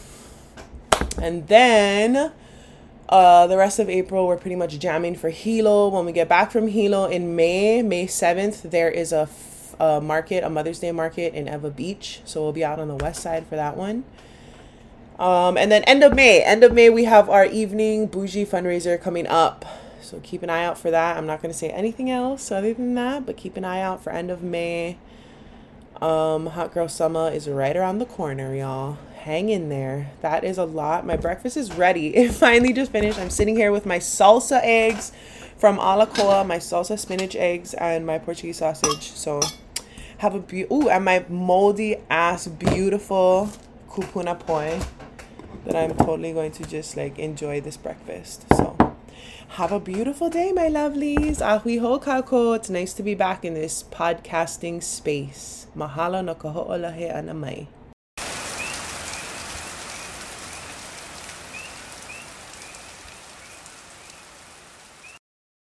And 1.23 1.49
then 1.49 2.33
uh, 3.09 3.47
the 3.47 3.57
rest 3.57 3.79
of 3.79 3.89
April, 3.89 4.27
we're 4.27 4.37
pretty 4.37 4.57
much 4.57 4.79
jamming 4.79 5.15
for 5.15 5.31
Hilo. 5.31 5.89
When 5.89 6.05
we 6.05 6.13
get 6.13 6.29
back 6.29 6.51
from 6.51 6.69
Hilo 6.69 7.07
in 7.07 7.37
May, 7.37 7.81
May 7.83 8.07
7th, 8.07 8.71
there 8.71 8.91
is 8.91 9.13
a, 9.13 9.23
f- 9.23 9.77
a 9.79 10.01
market, 10.01 10.43
a 10.43 10.51
Mother's 10.51 10.81
Day 10.81 10.91
market 10.91 11.33
in 11.33 11.47
Ewa 11.47 11.71
Beach. 11.71 12.21
So 12.25 12.43
we'll 12.43 12.53
be 12.53 12.65
out 12.65 12.81
on 12.81 12.89
the 12.89 12.97
west 12.97 13.23
side 13.23 13.47
for 13.47 13.55
that 13.55 13.77
one. 13.77 14.05
Um, 15.21 15.57
and 15.57 15.71
then 15.71 15.85
end 15.85 16.03
of 16.03 16.15
May, 16.15 16.43
end 16.43 16.65
of 16.65 16.73
May, 16.73 16.91
we 16.91 17.05
have 17.05 17.31
our 17.31 17.47
evening 17.47 18.07
bougie 18.07 18.45
fundraiser 18.45 19.01
coming 19.01 19.27
up. 19.27 19.65
So 20.03 20.21
keep 20.23 20.43
an 20.43 20.51
eye 20.51 20.65
out 20.65 20.77
for 20.77 20.91
that. 20.91 21.17
I'm 21.17 21.27
not 21.27 21.41
going 21.41 21.53
to 21.53 21.59
say 21.59 21.71
anything 21.71 22.11
else 22.11 22.51
other 22.51 22.75
than 22.75 22.95
that, 22.97 23.25
but 23.25 23.37
keep 23.37 23.57
an 23.57 23.65
eye 23.65 23.81
out 23.81 24.03
for 24.03 24.11
end 24.11 24.31
of 24.31 24.43
May. 24.43 24.99
Um, 26.03 26.47
Hot 26.49 26.75
Girl 26.75 26.89
Summer 26.89 27.31
is 27.31 27.49
right 27.49 27.77
around 27.77 27.99
the 27.99 28.05
corner, 28.05 28.55
y'all 28.55 28.99
hang 29.27 29.49
in 29.49 29.69
there. 29.69 30.13
That 30.21 30.45
is 30.45 30.57
a 30.57 30.65
lot. 30.65 31.05
My 31.05 31.17
breakfast 31.17 31.57
is 31.57 31.73
ready. 31.73 32.15
It 32.17 32.31
finally 32.31 32.73
just 32.73 32.93
finished. 32.93 33.19
I'm 33.19 33.29
sitting 33.29 33.57
here 33.57 33.73
with 33.73 33.85
my 33.85 33.99
salsa 33.99 34.61
eggs 34.63 35.11
from 35.59 35.79
Alacoa, 35.79 36.47
my 36.47 36.59
salsa 36.59 36.97
spinach 36.97 37.35
eggs, 37.35 37.75
and 37.75 38.07
my 38.07 38.19
Portuguese 38.19 38.59
sausage. 38.59 39.11
So 39.11 39.41
have 40.19 40.37
a 40.37 40.39
be- 40.39 40.69
ooh, 40.73 40.89
and 40.89 41.05
my 41.05 41.25
moldy 41.29 41.97
ass 42.09 42.47
beautiful 42.47 43.51
kupuna 43.89 44.39
poi 44.39 44.79
that 45.65 45.75
I'm 45.75 45.97
totally 45.97 46.33
going 46.33 46.53
to 46.53 46.65
just 46.65 46.97
like 46.97 47.19
enjoy 47.19 47.61
this 47.61 47.77
breakfast. 47.77 48.47
So 48.55 48.77
have 49.59 49.73
a 49.73 49.81
beautiful 49.81 50.31
day, 50.31 50.53
my 50.53 50.69
lovelies. 50.69 51.39
Ahui 51.39 51.81
ho 51.81 51.99
kako. 51.99 52.55
It's 52.55 52.71
nice 52.71 52.93
to 52.95 53.03
be 53.03 53.17
back 53.17 53.45
in 53.45 53.55
this 53.55 53.83
podcasting 53.83 54.85
space. 54.85 55.67
Mahalo 55.77 56.25
no 56.25 56.37
kaho'olahe 56.37 57.13
anamai. 57.13 57.67